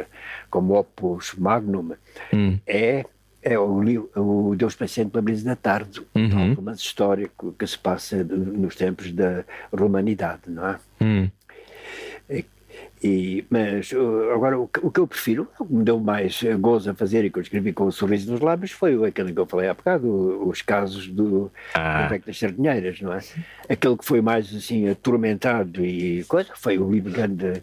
[0.50, 1.92] como Opus Magnum,
[2.66, 3.04] é,
[3.42, 3.80] é o,
[4.14, 6.02] o Deus Paciente pela Brisa da Tarde,
[6.50, 9.42] um romance histórico que se passa nos tempos da
[9.72, 10.78] romanidade, não é?
[11.00, 11.30] Hum.
[13.02, 16.42] E, mas uh, agora o que, o que eu prefiro, o que me deu mais
[16.42, 19.32] uh, gozo a fazer e que eu escrevi com o sorriso nos lábios foi aquele
[19.32, 22.10] que eu falei há bocado, os casos do, Ah.
[22.26, 23.20] das Sardinheiras, não é?
[23.68, 27.62] Aquele que foi mais assim atormentado e coisa foi o livro grande,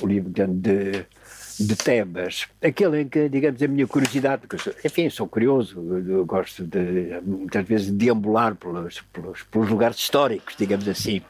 [0.00, 1.04] o livro grande
[1.66, 2.46] de, Tebas.
[2.62, 5.80] Aquele em que, digamos, a minha curiosidade, porque sou, enfim, sou curioso,
[6.26, 11.22] gosto de muitas vezes de deambular pelos, pelos, pelos lugares históricos, digamos assim.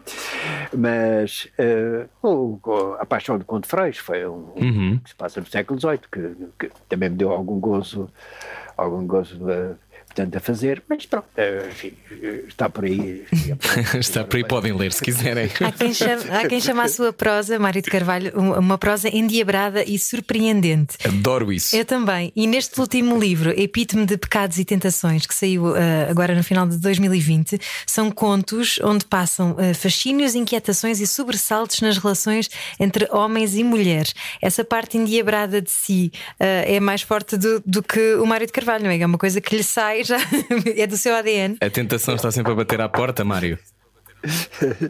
[0.76, 2.59] Mas eh, o,
[2.99, 4.99] A Paixão de Conde Freixo foi um Uhum.
[5.03, 8.09] que se passa no século XVIII, que, que também me deu algum gozo,
[8.76, 9.74] algum gozo a,
[10.21, 11.93] portanto, a fazer, mas pronto, eh, enfim,
[12.23, 13.25] eh, está por aí.
[13.99, 15.49] Está por aí, podem ler se quiserem.
[15.61, 19.09] Há quem, chame, há quem chama a sua prosa, Mário de Carvalho, um- uma prosa
[19.09, 20.97] endiabrada e surpreendente.
[21.05, 21.75] Adoro isso.
[21.75, 22.33] Eu também.
[22.37, 26.66] E neste último livro, Epítome de Pecados e Tentações, que saiu eh, agora no final
[26.66, 32.49] de 2020, são contos onde passam eh, fascínios, inquietações e sobressaltos nas relações
[32.79, 34.14] entre homens e mulheres.
[34.43, 38.53] Essa parte endiabrada de si eh, é mais forte do, do que o Mário de
[38.53, 38.99] Carvalho, não é?
[39.01, 40.18] É uma coisa que lhe sai já,
[40.76, 41.56] é do seu ADN.
[41.61, 43.58] A tentação está sempre a bater à porta, Mário.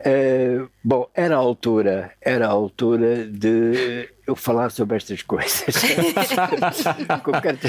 [0.00, 5.64] Eh, bom, era a altura, era a altura de eu falar sobre estas coisas.
[7.22, 7.68] Concreta-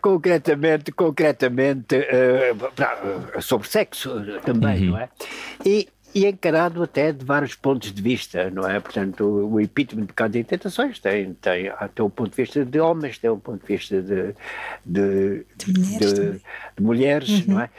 [0.00, 1.96] concretamente, concretamente
[2.74, 4.10] pra- sobre sexo
[4.44, 5.08] também, não é?
[5.64, 8.78] E, e encarado até de vários pontos de vista, não é?
[8.80, 12.64] Portanto, o, o epítome de pecados e tentações tem, tem até o ponto de vista
[12.64, 14.34] de homens, tem o ponto de vista de,
[14.84, 15.44] de,
[15.78, 16.32] mulheres de-
[16.76, 17.70] de mulheres, não é?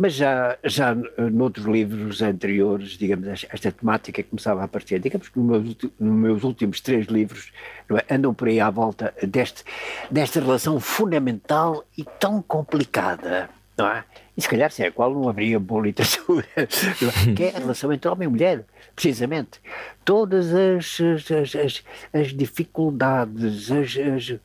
[0.00, 0.94] Mas já, já
[1.32, 5.00] noutros livros anteriores, digamos, esta- temática começava a aparecer.
[5.00, 7.50] Digamos que nos meus, últimos três livros
[7.90, 9.64] é, andam por aí à volta deste,
[10.08, 14.04] desta relação fundamental e tão complicada, não é?
[14.38, 16.64] E se calhar sem a qual não haveria boa literatura, é?
[17.34, 18.64] que é a relação entre homem e mulher,
[18.94, 19.60] precisamente.
[20.04, 21.84] Todas as, as, as,
[22.14, 23.68] as- dificuldades,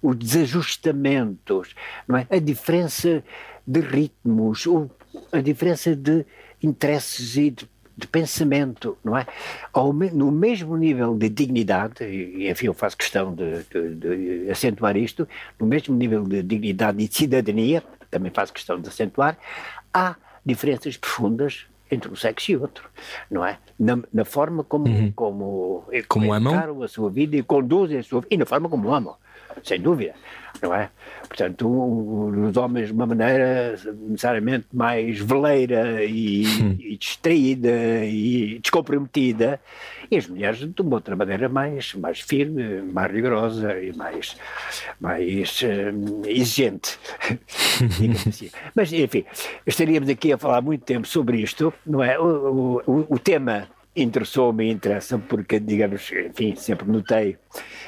[0.01, 1.75] os desajustamentos,
[2.07, 2.25] não é?
[2.27, 3.23] a diferença
[3.67, 4.89] de ritmos, o-
[5.31, 6.25] a diferença de
[6.63, 9.27] interesses e de, de pensamento, não é?
[9.71, 13.95] Ao no mesmo nível de dignidade, e enfim, eu faço questão de, de-
[14.45, 15.27] de acentuar isto,
[15.59, 19.37] no mesmo nível de dignidade e de cidadania, também faço questão de acentuar,
[19.93, 20.15] há
[20.45, 22.89] diferenças profundas entre um sexo e outro,
[23.29, 23.59] não é?
[23.77, 26.81] Na, na forma como, como, Como amam?
[26.83, 29.15] a sua vida e conduzem a sua vida, e na forma como amam,
[29.63, 30.13] sem dúvida,
[30.61, 30.89] não é?
[31.27, 33.75] Portanto, os homens de uma maneira
[34.07, 36.43] necessariamente mais veleira e,
[36.79, 39.59] e distraída e descomprometida,
[40.11, 44.37] e as mulheres de uma outra maneira mais, mais firme, mais rigorosa e mais,
[44.99, 46.99] mais hum, exigente.
[48.27, 48.51] assim.
[48.75, 49.25] Mas, enfim,
[49.65, 52.19] estaríamos aqui a falar muito tempo sobre isto, não é?
[52.19, 57.37] O, o, o tema interessou-me e interessa porque, digamos, enfim, sempre notei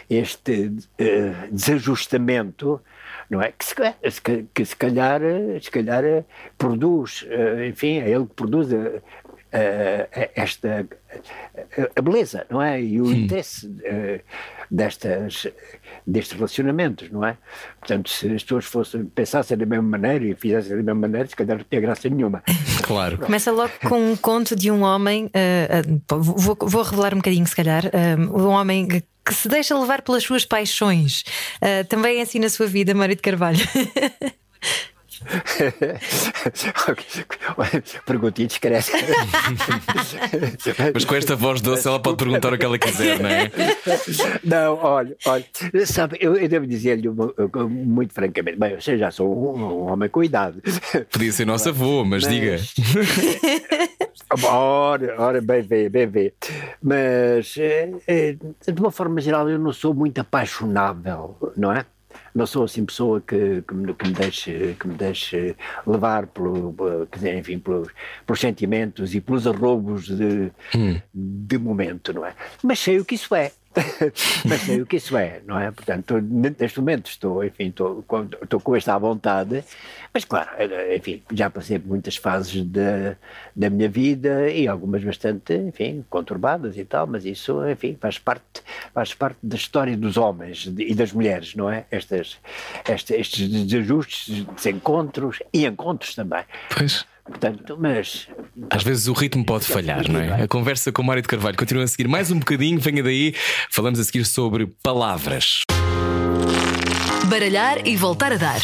[0.09, 2.81] este eh, desajustamento,
[3.29, 3.51] não é?
[3.51, 3.95] Que se, ca-
[4.53, 5.21] que se calhar,
[5.61, 6.23] se calhar eh,
[6.57, 9.01] produz, eh, enfim, é ele que produz eh,
[9.51, 10.87] eh, esta
[11.95, 12.81] a beleza, não é?
[12.81, 14.19] E o interesse eh,
[14.69, 15.47] destas,
[16.05, 17.37] destes relacionamentos, não é?
[17.79, 21.35] Portanto, se as pessoas fossem, pensassem da mesma maneira e fizessem da mesma maneira, se
[21.35, 22.43] calhar não tinha graça nenhuma.
[22.85, 23.17] Claro.
[23.17, 25.27] Começa logo com um conto de um homem.
[25.33, 27.83] ah, ah, vou, vou revelar um bocadinho, se calhar.
[28.31, 28.87] um homem
[29.25, 31.23] que- se deixa levar pelas suas paixões.
[31.61, 33.59] Ah, também é assim na sua vida, Mário de Carvalho.
[38.05, 38.91] Perguntinha discreta.
[40.93, 43.51] Mas com esta voz doce ela pode perguntar o que ela quiser, não é?
[44.43, 45.45] Não, olha, olha,
[45.85, 47.09] sabe, eu, eu devo dizer-lhe
[47.69, 50.61] muito francamente, bem, eu já sou um, um homem com idade.
[51.11, 52.57] Podia ser nosso avô, mas, diga.
[54.43, 56.33] Ora, ora, bem vê, bem vê.
[56.81, 61.85] Mas, eh, eh, de uma forma geral, eu não sou muito apaixonável, não é?
[62.35, 65.55] Não sou assim pessoa que, que, me, que, me deixe, que me deixe
[65.87, 66.75] levar pelo,
[67.09, 67.87] quer dizer, enfim, pelos,
[68.25, 70.51] pelos sentimentos e pelos arrobos de,
[71.13, 72.35] de momento, não é?
[72.61, 73.53] Mas sei o que isso é.
[74.45, 75.69] mas sei o que isso é, não é?
[75.71, 78.03] Portanto, neste momento estou, enfim, estou,
[78.41, 79.63] estou com esta à vontade,
[80.13, 80.49] mas claro,
[80.95, 83.15] enfim, já passei por muitas fases da,
[83.55, 88.63] da minha vida e algumas bastante, enfim, conturbadas e tal, mas isso, enfim, faz parte,
[88.93, 91.85] faz parte da história dos homens e das mulheres, não é?
[91.91, 92.39] Estas,
[92.87, 96.43] estes, estes desajustes, desencontros e encontros também.
[96.75, 97.05] Pois.
[97.25, 98.27] Portanto, mas.
[98.69, 100.43] Às vezes o ritmo pode falhar, não é?
[100.43, 103.33] A conversa com o Mário de Carvalho continua a seguir mais um bocadinho, venha daí,
[103.71, 105.61] falamos a seguir sobre palavras.
[107.27, 108.61] Baralhar e voltar a dar.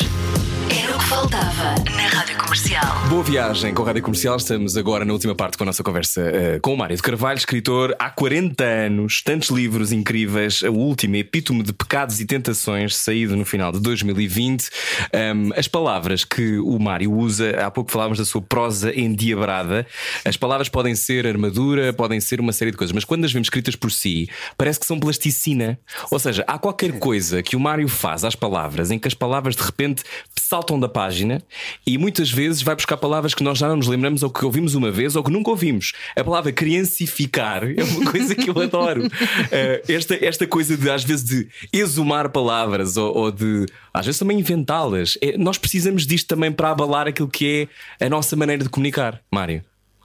[0.72, 3.10] Era o que faltava na Rádio Comercial.
[3.10, 4.38] Boa viagem com a Rádio Comercial.
[4.38, 7.38] Estamos agora na última parte com a nossa conversa uh, com o Mário de Carvalho,
[7.38, 10.62] escritor há 40 anos, tantos livros incríveis.
[10.62, 14.70] O último epítome de pecados e tentações, saído no final de 2020.
[15.14, 19.86] Um, as palavras que o Mário usa, há pouco falávamos da sua prosa endiabrada.
[20.24, 23.48] As palavras podem ser armadura, podem ser uma série de coisas, mas quando as vemos
[23.48, 25.78] escritas por si, parece que são plasticina.
[26.10, 29.54] Ou seja, há qualquer coisa que o Mário faz às palavras em que as palavras
[29.54, 30.04] de repente
[30.52, 31.42] saltam da página
[31.86, 34.76] e muitas vezes vai buscar palavras que nós já não nos lembramos ou que ouvimos
[34.76, 35.94] uma vez ou que nunca ouvimos.
[36.16, 39.06] A palavra criancificar é uma coisa que eu adoro.
[39.06, 44.20] Uh, esta, esta coisa de, às vezes, de exumar palavras ou, ou de, às vezes,
[44.20, 45.18] também inventá-las.
[45.22, 47.68] É, nós precisamos disto também para abalar aquilo que
[48.00, 49.64] é a nossa maneira de comunicar, Mário.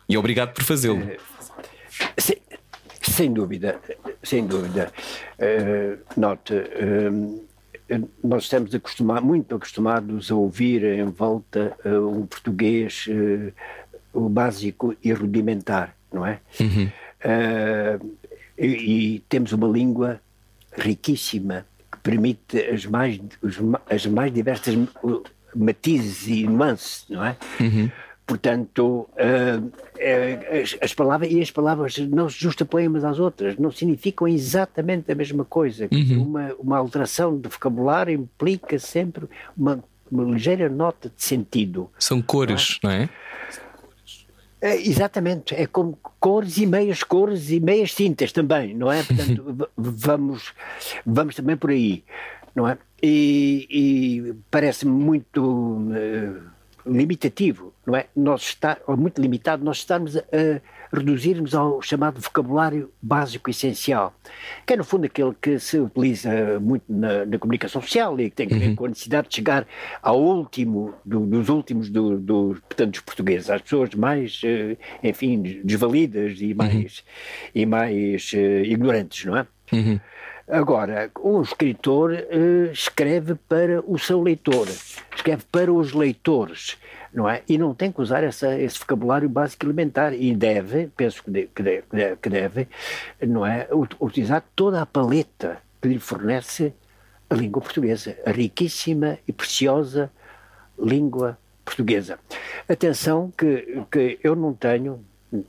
[0.08, 0.98] E obrigado por fazê-lo.
[0.98, 1.16] Uh,
[2.18, 2.36] sem,
[3.02, 3.78] sem, dúvida,
[4.22, 4.92] sem dúvida.
[5.38, 6.54] Uh, note
[8.22, 13.52] nós estamos acostumados, muito acostumados a ouvir em volta uh, um português uh,
[14.12, 16.40] o básico e rudimentar, não é?
[16.60, 16.90] Uhum.
[17.24, 18.16] Uh,
[18.58, 18.66] e,
[19.14, 20.20] e, temos uma língua
[20.76, 23.58] riquíssima que permite as mais, os,
[23.88, 24.74] as mais diversas
[25.54, 27.36] matizes e nuances, não é?
[27.60, 27.90] Uhum.
[28.26, 29.72] Portanto, uh,
[30.60, 35.12] as, as, palavras e as palavras não se justapõem umas às outras, não significam exatamente
[35.12, 35.88] a mesma coisa.
[35.92, 36.22] Uhum.
[36.22, 41.88] Uma, uma alteração de vocabulário implica sempre uma, uma ligeira nota de sentido.
[42.00, 43.08] São cores, não é?
[44.60, 44.70] é?
[44.72, 49.04] é exatamente, é como cores e meias cores e meias tintas também, não é?
[49.04, 50.52] Portanto, vamos,
[51.06, 52.02] vamos também por aí,
[52.56, 52.76] não é?
[53.00, 55.44] E, e parece-me muito.
[55.44, 56.56] Uh,
[56.86, 58.06] limitativo, não é?
[58.14, 64.14] Nós está, ou muito limitado, nós estamos a, a reduzirmos ao chamado vocabulário básico essencial,
[64.66, 68.36] que é no fundo aquele que se utiliza muito na, na comunicação social e que
[68.36, 68.76] tem a ver uhum.
[68.76, 69.66] com a necessidade de chegar
[70.02, 75.60] ao último, do, dos últimos do, do, portanto, dos portugueses, às pessoas mais, eh, enfim,
[75.64, 77.50] desvalidas e mais, uhum.
[77.54, 79.46] e mais uh, ignorantes, não é?
[79.72, 80.00] Uhum.
[80.48, 84.68] Agora, um escritor uh, escreve para o seu leitor,
[85.14, 86.78] escreve para os leitores,
[87.16, 87.42] não é?
[87.48, 91.82] E não tem que usar essa, esse vocabulário básico elementar e deve, penso que deve,
[92.20, 92.68] que deve,
[93.26, 93.66] não é?
[93.98, 96.74] Utilizar toda a paleta que lhe fornece
[97.30, 100.10] a língua portuguesa, a riquíssima e preciosa
[100.78, 102.18] língua portuguesa.
[102.68, 105.02] Atenção que, que eu não tenho,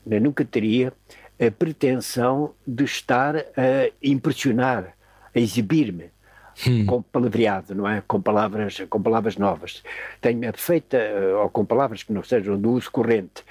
[0.06, 0.94] nunca teria,
[1.38, 4.96] a pretensão de estar a impressionar,
[5.36, 6.12] a exibir-me
[6.66, 6.86] hum.
[6.86, 8.02] com palavreado, não é?
[8.08, 9.84] Com palavras, com palavras novas.
[10.22, 10.98] Tenho a perfeita,
[11.42, 13.44] ou com palavras que não sejam do uso corrente,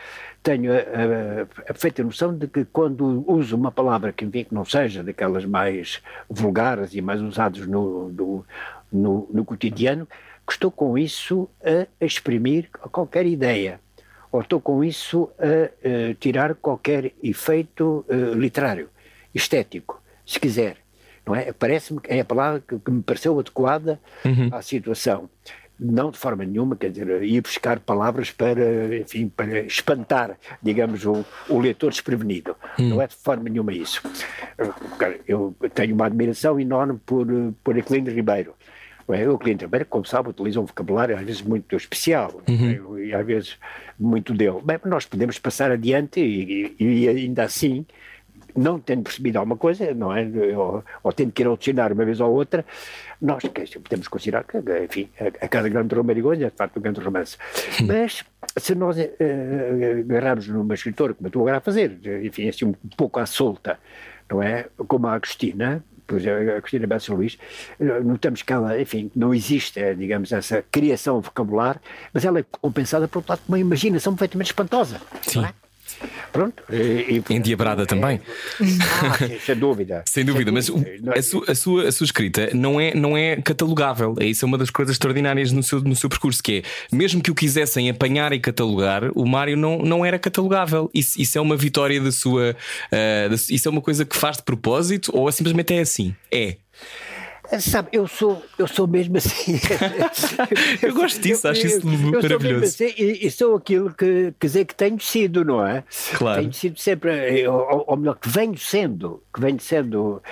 [0.43, 4.65] tenho a, a, a noção de que quando uso uma palavra que, enfim, que não
[4.65, 6.01] seja daquelas mais
[6.31, 8.45] vulgares e mais usadas no, no,
[8.93, 10.07] no, no cotidiano,
[10.47, 13.81] que estou com isso a exprimir qualquer ideia
[14.31, 18.89] ou estou com isso a, a tirar qualquer efeito uh, literário,
[19.35, 20.86] estético, se quiser.
[21.35, 21.53] É?
[21.53, 24.49] Parece-me que é a palavra que, que me pareceu adequada uhum.
[24.53, 25.29] à situação.
[25.79, 31.25] Não de forma nenhuma, quer dizer, ir buscar palavras para, enfim, para espantar, digamos, o,
[31.49, 32.57] o leitor desprevenido.
[32.79, 32.89] Uhum.
[32.91, 34.01] Não é de forma nenhuma isso.
[35.29, 37.27] Eu tenho uma admiração enorme por,
[37.63, 38.55] por Aquilino Ribeiro
[39.15, 39.29] é?
[39.29, 42.99] O cliente Ribeiro, como sabe, utiliza um vocabulário às vezes muito especial uhum.
[42.99, 43.57] e às vezes
[43.99, 44.59] muito dele.
[44.65, 47.87] Bem, nós podemos passar adiante e, e, e ainda assim
[48.57, 50.25] não tendo percebido alguma coisa, não é?
[50.57, 52.65] Ou, ou tendo que ir ao dicionário uma vez ou outra,
[53.21, 56.83] nós que, podemos considerar que, enfim, a, a cada grande Romarigonha é de facto um
[56.83, 57.37] grande romance.
[57.87, 58.25] Mas
[58.57, 59.03] se nós uh,
[60.01, 63.79] agarrarmos numa escritora, como eu estou agora a fazer, enfim, assim um pouco à solta,
[64.31, 64.67] não é?
[64.89, 67.37] Como a Agostina, por exemplo, a Cristina Bessa Luís,
[68.05, 71.81] notamos que ela, enfim, não existe, é, digamos, essa criação vocabular,
[72.13, 75.01] mas ela é compensada, por outro lado, por uma imaginação perfeitamente espantosa.
[75.23, 75.45] Sim.
[75.45, 75.66] É?
[76.33, 76.63] Pronto.
[76.71, 78.21] E, e, Endiabrada é, também.
[78.61, 80.05] Ah, sem dúvida.
[80.07, 80.85] sem dúvida, mas o,
[81.15, 84.15] a, sua, a, sua, a sua escrita não é, não é catalogável.
[84.21, 87.23] É isso é uma das coisas extraordinárias no seu, no seu percurso, que é mesmo
[87.23, 90.91] que o quisessem apanhar e catalogar, o Mário não, não era catalogável.
[90.93, 92.57] Isso, isso é uma vitória da sua.
[92.93, 96.15] Uh, isso é uma coisa que faz de propósito ou simplesmente é assim?
[96.31, 96.57] É.
[97.61, 99.59] Sabe, eu sou, eu sou mesmo assim.
[100.83, 102.65] eu gosto disso, acho isso eu, eu maravilhoso.
[102.65, 105.85] Assim, e, e, sou aquilo que, quer dizer, que tenho sido, não é?
[106.15, 106.41] Claro.
[106.41, 110.23] Tenho sido sempre, ou, ou melhor, que venho sendo, que venho sendo.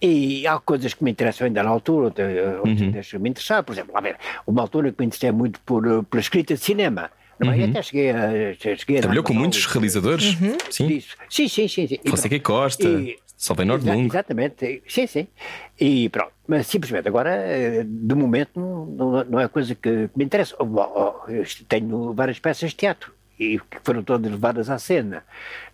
[0.00, 2.32] E há coisas que me interessam ainda na altura, outras,
[2.64, 2.90] uhum.
[2.90, 3.62] deixam me interessar.
[3.62, 4.16] Por exemplo, ver,
[4.46, 7.10] uma altura que me interessei muito por, por escrita de cinema.
[7.40, 7.54] Uhum.
[7.54, 8.54] E até cheguei a.
[8.54, 10.40] Cheguei Trabalhou com muitos realizadores?
[10.40, 10.56] Uhum.
[10.70, 11.02] Sim.
[11.28, 11.98] sim, sim, sim, sim.
[12.04, 12.88] Você que Costa.
[12.88, 14.06] E, Salvei Nordlund.
[14.06, 15.26] Exatamente, sim, sim.
[15.80, 20.54] E pronto, mas simplesmente agora, eh, de momento, não, não é coisa que me interessa.
[21.68, 25.24] Tenho várias peças de teatro e que foram todas levadas à cena,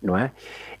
[0.01, 0.31] não é?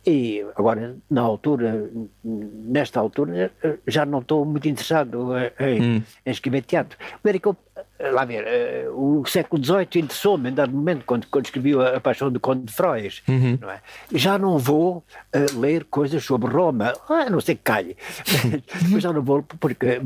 [0.03, 1.91] E agora, na altura,
[2.23, 5.29] nesta altura, eh, já não estou muito interessado
[5.59, 6.03] em, hum.
[6.25, 6.97] em escrever teatro.
[7.23, 7.55] Ver que eu
[7.99, 8.45] lá ver,
[8.87, 12.39] uh, o século XVIII interessou-me em dado momento, quando, quando escrevi a, a Paixão do
[12.39, 13.21] Conde de Freud.
[13.27, 13.57] Uhum.
[13.59, 13.81] Não é?
[14.13, 15.03] Já não vou
[15.35, 17.97] uh, ler coisas sobre Roma, ah, não sei que calhe,
[18.89, 19.99] mas já não vou, porque,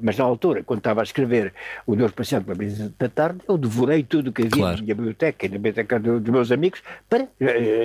[0.00, 1.54] mas na altura, quando estava a escrever
[1.86, 4.76] O Deus Paciente para a Brisa da Tarde, eu devorei tudo o que havia claro.
[4.76, 7.26] na minha biblioteca e na biblioteca dos meus amigos, para,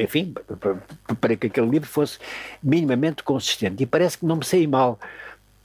[0.01, 0.75] enfim, para,
[1.15, 2.19] para que aquele livro fosse
[2.61, 3.83] minimamente consistente.
[3.83, 4.99] E parece que não me saí mal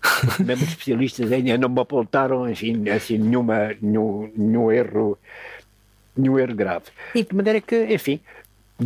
[0.45, 5.19] mesmo especialistas ainda não me apontaram enfim, assim, nenhuma, nenhum, nenhum erro
[6.17, 6.87] nenhum erro grave.
[7.15, 7.23] E...
[7.23, 8.21] De maneira que, enfim,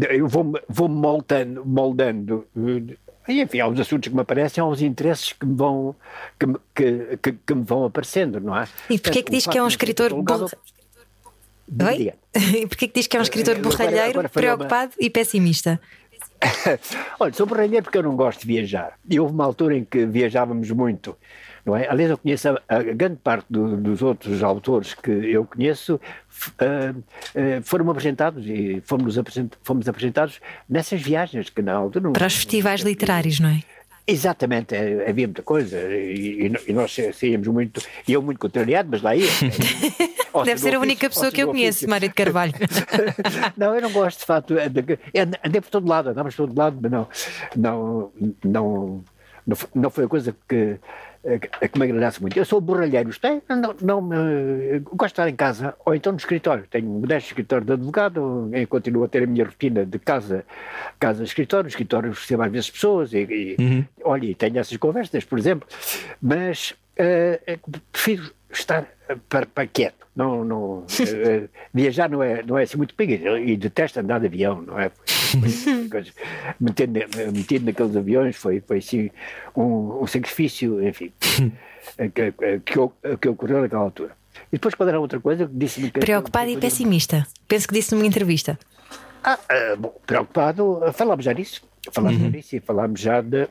[0.09, 2.47] eu vou-me vou moldando, moldando
[3.29, 5.97] e, enfim, há os assuntos que me aparecem, há os interesses que me vão,
[6.39, 8.69] que, que, que, que me vão aparecendo, não é?
[8.89, 10.59] E porquê que diz que é um escritor borralheiro?
[11.85, 12.13] Oi?
[12.57, 15.07] E porquê que diz que é um escritor borralheiro, preocupado uma...
[15.07, 15.81] e pessimista?
[17.21, 18.95] Olha, sou borralheiro porque eu não gosto de viajar.
[19.09, 21.17] E houve uma altura em que viajávamos muito.
[21.65, 21.89] Não é?
[21.89, 26.99] Aliás, eu conheço a, a grande parte do, dos outros autores que eu conheço uh,
[26.99, 29.17] uh, foram apresentados e fomos,
[29.65, 32.13] fomos apresentados nessas viagens que na altura.
[32.13, 33.63] Para os festivais literários, não é?
[34.09, 39.03] Exatamente, é, havia muita coisa e, e nós saíamos muito, e eu muito contrariado, mas
[39.03, 39.27] lá ia.
[40.45, 42.53] Deve ser a única pessoa que eu conheço, Mário de Carvalho.
[43.57, 44.55] não, eu não gosto de fato,
[45.45, 47.09] andei por todo lado, andava por todo lado, mas não,
[47.57, 48.13] não,
[48.45, 49.05] não,
[49.45, 50.79] não, não foi a coisa que
[51.73, 52.39] que me agradasse muito.
[52.39, 54.09] Eu sou borralheiro, tem, não, não,
[54.93, 56.65] gosto de estar em casa ou então no escritório.
[56.71, 60.45] Tenho um modesto escritório de advogado, continuo a ter a minha rotina de casa,
[61.01, 63.85] casa escritório, escritório recebo às vezes pessoas e, e uhum.
[64.05, 65.69] olha, tenho essas conversas, por exemplo,
[66.21, 68.87] mas uh, prefiro estar
[69.29, 70.07] para, para quieto.
[70.15, 70.87] Não, não, uh,
[71.75, 74.91] viajar não é, não é assim muito pequeno e detesto andar de avião, não é?
[76.61, 76.93] Metido,
[77.33, 79.11] metido naqueles aviões foi, foi assim
[79.55, 81.13] um, um sacrifício, enfim,
[82.15, 84.17] que, que, que ocorreu naquela altura.
[84.53, 86.01] E depois, quando era outra coisa, disse-me que.
[86.01, 87.27] Preocupado e pessimista.
[87.49, 88.59] Penso que disse numa entrevista.
[89.25, 91.63] Ah, uh, bom, preocupado, falámos já disso.
[91.91, 92.25] Falámos uhum.
[92.25, 93.49] já disso e falámos já de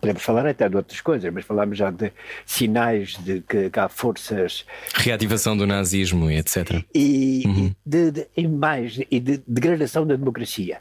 [0.00, 2.12] Podemos falar até de outras coisas, mas falamos já de
[2.44, 4.64] sinais de que, que há forças.
[4.94, 6.84] Reativação do nazismo etc.
[6.94, 7.74] E, uhum.
[7.84, 10.78] de, de, e mais, e de degradação da democracia,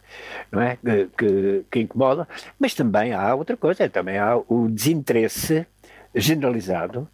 [0.52, 0.78] não é?
[1.18, 2.28] Que, que incomoda.
[2.60, 5.66] Mas também há outra coisa, também há o desinteresse
[6.14, 7.08] generalizado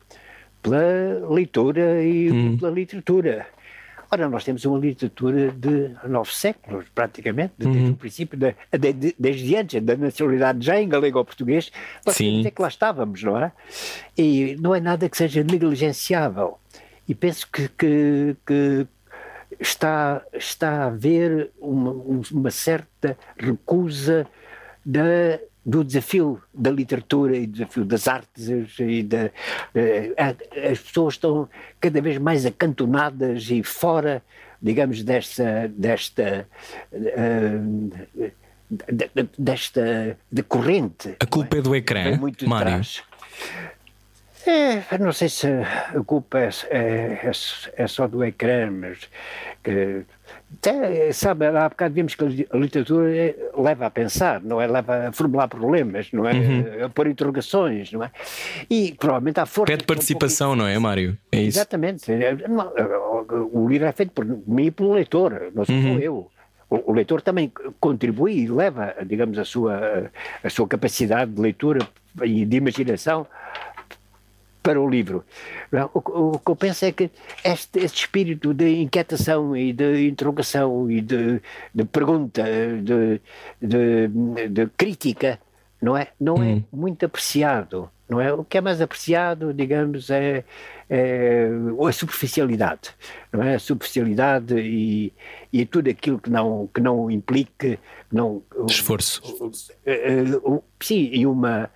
[0.62, 2.58] pela leitura e uhum.
[2.58, 3.48] pela literatura.
[4.14, 7.92] Ora, nós temos uma literatura de nove séculos, praticamente, desde uhum.
[7.92, 8.54] o princípio, de,
[8.94, 11.72] de, desde antes da nacionalidade já em galego ou português,
[12.06, 12.46] nós Sim.
[12.46, 13.54] é que lá estávamos, não é?
[14.18, 16.60] E não é nada que seja negligenciável.
[17.08, 18.86] E penso que, que, que
[19.58, 21.92] está, está a haver uma,
[22.32, 24.28] uma certa recusa
[24.86, 28.50] da do desafio da literatura e do desafio das artes
[28.80, 29.30] e da,
[29.76, 30.14] eh,
[30.72, 31.48] as pessoas estão
[31.80, 34.24] cada vez mais acantonadas e fora
[34.62, 36.48] digamos desta desta
[36.94, 38.32] uh,
[39.38, 41.62] desta de corrente a culpa é?
[41.62, 42.82] do ecrã muito Mário.
[44.46, 47.32] é, não sei se a culpa é, é,
[47.76, 49.10] é, só do ecrã mas
[49.64, 50.06] que
[50.58, 54.68] até, sabe, há bocado vimos que a literatura é, leva a pensar, não é?
[54.68, 56.34] Leva a formular problemas, não é?
[56.34, 56.86] Uhum.
[56.86, 58.12] A pôr interrogações, não é?
[58.70, 59.72] E provavelmente há força.
[59.72, 61.18] Pede participação, um não é, Mário?
[61.32, 61.58] É isso.
[61.58, 62.12] Exatamente.
[62.12, 62.36] É,
[63.52, 66.00] o livro é feito por mim e pelo leitor, não sou uhum.
[66.00, 66.32] eu.
[66.70, 70.10] O, leitor também contribui e leva, digamos, a sua,
[70.42, 71.86] a sua capacidade de leitura
[72.24, 73.28] e de imaginação
[74.62, 75.24] para o livro.
[75.94, 77.10] O, o, que eu penso é que
[77.44, 81.42] este, este espírito de inquietação e de interrogação e de,
[81.74, 83.22] de pergunta, de,
[83.62, 85.40] de, de, crítica,
[85.82, 86.64] não é, não é hum.
[86.72, 87.90] é muito apreciado.
[88.08, 88.34] Não é?
[88.34, 90.44] O que é mais apreciado, digamos, é,
[90.90, 91.48] é
[91.88, 92.90] a superficialidade,
[93.32, 93.56] não é?
[93.56, 95.14] A superficialidade e,
[95.54, 97.80] e tudo aquilo que não, que não implique
[98.12, 99.22] não, esforço.
[100.82, 101.70] sim, e uma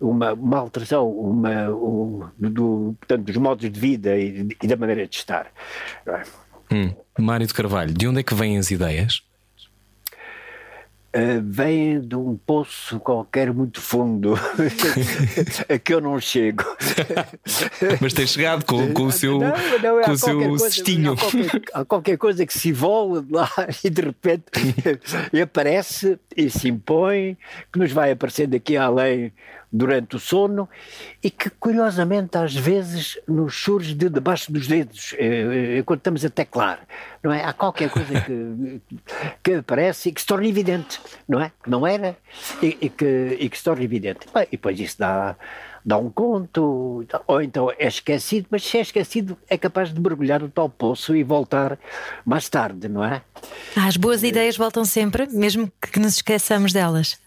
[0.00, 5.06] uma, uma alteração uma, um, do, portanto, dos modos de vida e, e da maneira
[5.06, 5.46] de estar.
[6.06, 6.22] É?
[6.72, 6.94] Hum.
[7.18, 9.22] Mário de Carvalho, de onde é que vêm as ideias?
[11.12, 14.34] Uh, vêm de um poço qualquer muito fundo
[15.68, 16.62] a que eu não chego.
[18.00, 19.48] Mas tem chegado com, com o seu, não,
[19.82, 21.14] não, com o seu coisa, cestinho.
[21.14, 23.50] Há qualquer, há qualquer, coisa que se evolve lá
[23.82, 24.44] e de repente
[25.42, 27.36] aparece e se impõe,
[27.72, 29.32] que nos vai aparecendo aqui além
[29.72, 30.68] durante o sono
[31.22, 36.24] e que, curiosamente, às vezes nos surge de debaixo dos dedos, eh, eh, quando estamos
[36.24, 36.80] a teclar,
[37.22, 37.44] não é?
[37.44, 38.80] Há qualquer coisa que,
[39.42, 41.52] que aparece e que se torna evidente, não é?
[41.62, 42.16] Que não era
[42.62, 44.26] e, e, que, e que se torna evidente.
[44.34, 45.36] Bem, e depois isso dá
[45.84, 50.40] dá um conto, ou então é esquecido, mas se é esquecido é capaz de mergulhar
[50.40, 51.78] no tal poço e voltar
[52.24, 53.22] mais tarde, não é?
[53.74, 57.18] As boas ideias voltam sempre, mesmo que nos esqueçamos delas.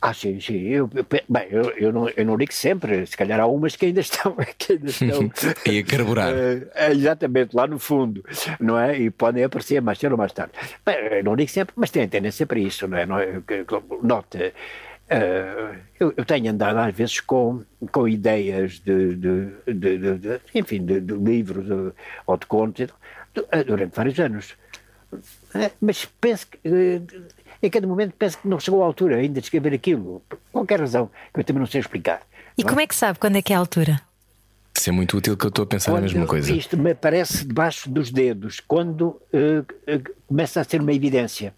[0.00, 0.60] Ah, sim, sim.
[0.68, 3.86] Eu, eu, bem, eu, eu, não, eu não digo sempre, se calhar há umas que
[3.86, 4.36] ainda estão.
[4.58, 5.30] Que ainda estão
[5.66, 6.32] e a carburar.
[6.32, 8.24] Uh, exatamente, lá no fundo,
[8.60, 8.98] não é?
[8.98, 10.52] E podem aparecer mais cedo ou mais tarde.
[10.84, 13.06] Bem, eu não digo sempre, mas tem tendência para isso, não é?
[13.06, 13.40] Não é?
[14.02, 14.52] Nota.
[15.10, 20.84] Uh, eu, eu, tenho andado às vezes com, com ideias de, de, de, de enfim,
[20.84, 21.92] de, livros
[22.26, 22.88] ou de contos
[23.66, 24.54] durante vários anos.
[25.80, 26.58] Mas penso que
[27.62, 30.80] em cada momento penso que não chegou à altura ainda de escrever aquilo, por qualquer
[30.80, 32.22] razão, que eu também não sei explicar.
[32.56, 34.00] E como é que sabe quando é que é a altura?
[34.76, 36.52] Isso é muito útil que eu estou a pensar quando a mesma coisa.
[36.52, 41.52] Isto me aparece debaixo dos dedos, quando uh, uh, começa a ser uma evidência,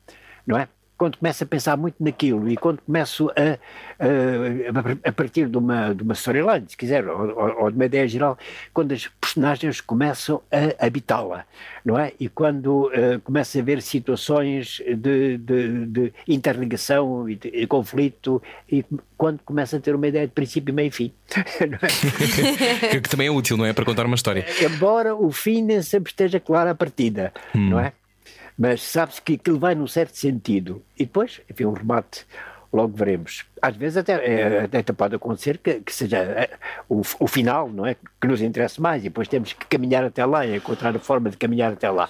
[0.46, 0.68] não é?
[1.00, 3.58] Quando começo a pensar muito naquilo e quando começo a,
[3.98, 8.06] a, a partir de uma, de uma storyline, se quiser, ou, ou, de uma ideia
[8.06, 8.38] geral,
[8.74, 11.46] quando as personagens começam a habitá-la,
[11.82, 12.12] não é?
[12.20, 18.42] E quando uh, começa a haver situações de, de, de interligação e de, de, conflito
[18.70, 18.84] e
[19.16, 21.12] quando começa a ter uma ideia de princípio, meio e fim.
[21.60, 22.88] É?
[22.90, 23.72] que, que, também é útil, não é?
[23.72, 24.44] Para contar uma história.
[24.60, 27.70] Embora o fim nem sempre esteja claro à partida, hum.
[27.70, 27.92] não é?
[28.60, 30.84] Mas sabe-se que aquilo vai num certo sentido.
[30.94, 32.26] E depois, enfim, um remate,
[32.70, 36.50] logo veremos às vezes até, é, até pode acontecer que, que seja é,
[36.88, 37.96] o, o, final, não é?
[38.20, 41.30] Que nos interessa mais e depois temos que caminhar até lá e encontrar a forma
[41.30, 42.08] de caminhar até lá.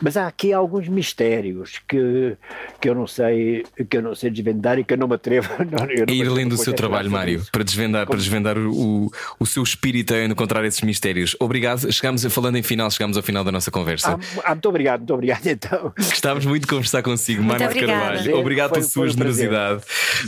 [0.00, 2.36] Mas há aqui alguns mistérios que,
[2.80, 5.48] que eu não sei que eu não sei desvendar e que eu não me atrevo.
[5.66, 9.62] Não, não ir além do seu trabalho, Mário, para desvendar, para desvendar o, o seu
[9.62, 11.36] espírito a encontrar esses mistérios.
[11.40, 11.90] Obrigado.
[11.92, 14.12] Chegamos a, falando em final, chegamos ao final da nossa conversa.
[14.12, 15.92] Ah, ah muito obrigado, muito obrigado então.
[15.96, 18.36] Gostávamos muito de conversar consigo, Mário Carvalho.
[18.36, 19.82] Obrigado pela sua generosidade.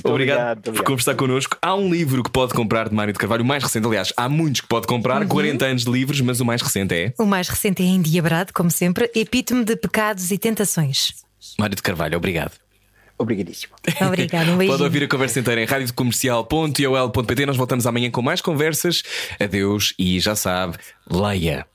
[0.05, 0.58] Obrigado.
[0.58, 1.57] obrigado obrigado, por conversar connosco.
[1.61, 4.29] Há um livro que pode comprar de Mário de Carvalho, o mais recente, aliás, há
[4.29, 5.29] muitos que pode comprar, uhum.
[5.29, 7.15] 40 anos de livros, mas o mais recente é.
[7.19, 11.15] O mais recente é Endiabrado, como sempre, epítome de pecados e tentações.
[11.59, 12.53] Mário de Carvalho, obrigado.
[13.19, 13.75] Obrigadíssimo.
[14.07, 17.47] Obrigado, um Pode ouvir a conversa inteira em radiocomercial.iol.pt.
[17.47, 19.03] Nós voltamos amanhã com mais conversas.
[19.41, 20.77] Adeus e já sabe,
[21.11, 21.67] leia.